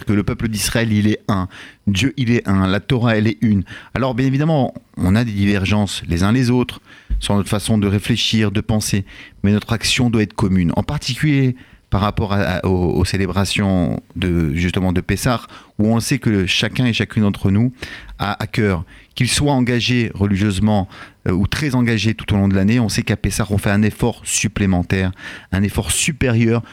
que 0.06 0.14
le 0.14 0.24
peuple 0.24 0.48
d'Israël, 0.48 0.94
il 0.94 1.08
est 1.08 1.20
un. 1.28 1.50
Dieu, 1.88 2.14
il 2.16 2.32
est 2.32 2.48
un. 2.48 2.68
La 2.68 2.80
Torah, 2.80 3.18
elle 3.18 3.28
est 3.28 3.38
une. 3.42 3.64
Alors, 3.94 4.16
bien 4.16 4.26
évidemment, 4.26 4.74
on 4.96 5.16
a 5.16 5.26
des 5.26 5.34
divergences 5.34 6.04
les 6.08 6.24
uns 6.24 6.32
les 6.32 6.50
autres 6.50 6.82
sur 7.20 7.36
notre 7.36 7.50
façon 7.50 7.78
de 7.78 7.86
réfléchir, 7.88 8.52
de 8.52 8.62
penser, 8.62 9.06
mais 9.44 9.52
notre 9.52 9.74
action 9.74 10.10
doit 10.10 10.24
être 10.24 10.34
commune. 10.34 10.72
En 10.78 10.84
particulier, 10.84 11.58
par 11.92 12.02
rapport 12.02 12.36
aux, 12.64 13.04
célébrations 13.04 14.02
de 14.16 14.54
justement 14.54 14.94
de 14.94 15.02
Pessah, 15.02 15.42
où 15.78 15.88
on 15.88 16.00
sait 16.00 16.20
que 16.20 16.48
chacun 16.48 16.86
et 16.86 16.94
chacune 16.94 17.24
d'entre 17.24 17.52
nous 17.52 17.74
a 18.18 18.42
à 18.42 18.48
cœur, 18.48 18.86
qu'il 19.14 19.28
soit 19.28 19.52
engagé 19.52 20.10
religieusement 20.16 20.88
euh, 21.28 21.32
ou 21.34 21.48
très 21.48 21.76
engagé 21.76 22.14
tout 22.14 22.34
au 22.34 22.38
long 22.38 22.48
de 22.48 22.56
l'année, 22.56 22.80
on 22.80 22.88
sait 22.88 23.04
qu'à 23.04 23.18
Pessah, 23.18 23.46
on 23.50 23.58
fait 23.58 23.72
un 23.72 23.84
effort 23.84 24.22
supplémentaire, 24.24 25.12
un 25.52 25.64
effort 25.64 25.92
supérieur 25.92 26.64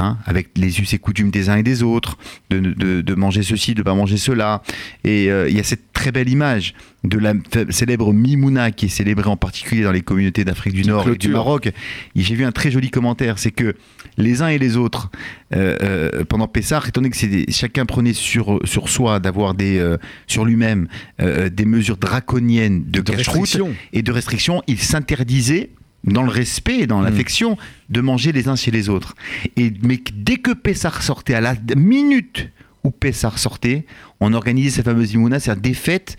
Hein, 0.00 0.16
avec 0.24 0.48
les 0.56 0.80
us 0.80 0.94
et 0.94 0.98
coutumes 0.98 1.30
des 1.30 1.50
uns 1.50 1.56
et 1.56 1.62
des 1.62 1.82
autres, 1.82 2.16
de, 2.48 3.14
manger 3.14 3.42
ceci, 3.42 3.74
de 3.74 3.80
ne 3.80 3.84
pas 3.84 3.92
manger 3.92 4.16
cela. 4.16 4.62
Et 5.04 5.30
euh, 5.30 5.46
il 5.50 5.54
y 5.54 5.60
a 5.60 5.62
cette 5.62 5.92
très 5.92 6.10
belle 6.10 6.30
image 6.30 6.74
de 7.04 7.18
la 7.18 7.34
célèbre 7.68 8.10
Mimouna 8.14 8.70
qui 8.70 8.86
est 8.86 8.88
célébrée 8.88 9.28
en 9.28 9.36
particulier 9.36 9.82
dans 9.82 9.92
les 9.92 10.00
communautés 10.00 10.42
d'Afrique 10.42 10.72
du 10.72 10.84
Nord 10.84 11.06
et 11.10 11.16
du 11.16 11.28
Maroc. 11.28 11.70
J'ai 12.16 12.34
vu 12.34 12.46
un 12.46 12.52
très 12.52 12.70
joli 12.70 12.88
commentaire, 12.90 13.38
c'est 13.38 13.50
que 13.50 13.74
les 14.16 14.40
uns 14.40 14.48
et 14.48 14.58
les 14.58 14.78
autres, 14.78 15.10
euh, 15.54 15.76
euh, 15.82 16.24
pendant 16.24 16.48
Pessah, 16.48 16.80
étant 16.88 17.02
donné 17.02 17.10
que 17.10 17.52
chacun 17.52 17.84
prenait 17.84 18.14
sur, 18.14 18.58
sur 18.64 18.88
soi 18.88 19.20
d'avoir 19.20 19.52
des, 19.52 19.96
sur 20.26 20.46
lui-même 20.46 20.88
des 21.18 21.64
mesures 21.66 21.98
draconiennes 21.98 22.84
de, 22.86 23.02
de 23.02 23.12
et 23.92 24.02
de 24.02 24.12
restrictions, 24.12 24.62
il 24.66 24.78
s'interdisait 24.78 25.70
dans 26.04 26.22
le 26.22 26.30
respect 26.30 26.80
et 26.80 26.86
dans 26.86 27.00
mm. 27.00 27.04
l'affection, 27.04 27.56
de 27.88 28.00
manger 28.00 28.32
les 28.32 28.48
uns 28.48 28.56
chez 28.56 28.70
les 28.70 28.88
autres. 28.88 29.14
Et, 29.56 29.72
mais 29.82 30.00
dès 30.14 30.36
que 30.36 30.52
Pessar 30.52 31.02
sortait, 31.02 31.34
à 31.34 31.40
la 31.40 31.54
minute 31.76 32.48
où 32.84 32.90
Pessar 32.90 33.38
sortait, 33.38 33.84
on 34.20 34.32
organisait 34.32 34.70
cette 34.70 34.86
fameuse 34.86 35.12
Imouna, 35.12 35.40
c'est-à-dire 35.40 35.62
des 35.62 35.74
fêtes 35.74 36.16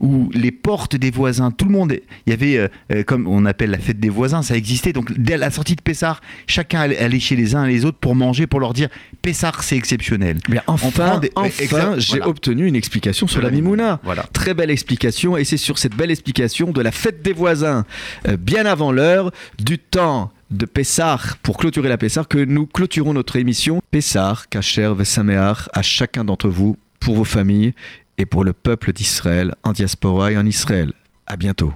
où 0.00 0.28
les 0.34 0.50
portes 0.50 0.96
des 0.96 1.10
voisins, 1.10 1.50
tout 1.50 1.66
le 1.66 1.70
monde, 1.70 1.96
il 2.26 2.30
y 2.30 2.32
avait, 2.32 2.56
euh, 2.56 2.68
euh, 2.92 3.02
comme 3.04 3.26
on 3.26 3.46
appelle 3.46 3.70
la 3.70 3.78
fête 3.78 4.00
des 4.00 4.08
voisins, 4.08 4.42
ça 4.42 4.56
existait. 4.56 4.92
Donc, 4.92 5.12
dès 5.18 5.36
la 5.36 5.50
sortie 5.50 5.76
de 5.76 5.80
Pessar, 5.80 6.20
chacun 6.46 6.80
allait 6.80 7.20
chez 7.20 7.36
les 7.36 7.54
uns 7.54 7.64
et 7.64 7.72
les 7.72 7.84
autres 7.84 7.98
pour 7.98 8.14
manger, 8.14 8.46
pour 8.46 8.60
leur 8.60 8.74
dire 8.74 8.88
Pessar, 9.22 9.62
c'est 9.62 9.76
exceptionnel. 9.76 10.38
Mais 10.48 10.60
enfin, 10.66 11.20
enfin 11.38 11.94
j'ai 11.98 12.20
obtenu 12.20 12.66
une 12.66 12.76
explication 12.76 13.26
sur 13.26 13.40
la 13.40 13.50
Mimouna. 13.50 14.00
Voilà. 14.02 14.24
Très 14.32 14.52
belle 14.52 14.70
explication, 14.70 15.36
et 15.36 15.44
c'est 15.44 15.56
sur 15.56 15.78
cette 15.78 15.94
belle 15.94 16.10
explication 16.10 16.72
de 16.72 16.80
la 16.80 16.90
fête 16.90 17.22
des 17.22 17.32
voisins, 17.32 17.84
euh, 18.26 18.36
bien 18.36 18.66
avant 18.66 18.92
l'heure, 18.92 19.30
du 19.58 19.78
temps 19.78 20.32
de 20.50 20.66
Pessar 20.66 21.38
pour 21.42 21.56
clôturer 21.56 21.88
la 21.88 21.98
Pessar 21.98 22.28
que 22.28 22.38
nous 22.38 22.66
clôturons 22.66 23.14
notre 23.14 23.36
émission 23.36 23.80
Pessar, 23.90 24.48
Kacher, 24.48 24.92
Vesamear 24.94 25.68
à 25.72 25.82
chacun 25.82 26.24
d'entre 26.24 26.48
vous 26.48 26.76
pour 27.00 27.16
vos 27.16 27.24
familles 27.24 27.74
et 28.18 28.26
pour 28.26 28.44
le 28.44 28.52
peuple 28.52 28.92
d'Israël 28.92 29.54
en 29.62 29.72
diaspora 29.72 30.32
et 30.32 30.36
en 30.36 30.46
Israël. 30.46 30.92
À 31.26 31.36
bientôt. 31.36 31.72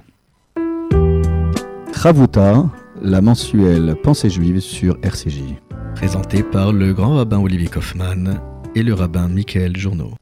Ravuta, 1.93 2.65
la 3.01 3.21
mensuelle 3.21 3.95
Pensée 4.03 4.29
juive 4.29 4.59
sur 4.59 4.97
RCJ. 5.03 5.41
Présenté 5.95 6.43
par 6.43 6.71
le 6.71 6.93
grand 6.93 7.15
rabbin 7.15 7.39
Olivier 7.39 7.67
Kaufmann 7.67 8.39
et 8.75 8.83
le 8.83 8.93
rabbin 8.93 9.27
Michael 9.27 9.75
Journeau. 9.75 10.13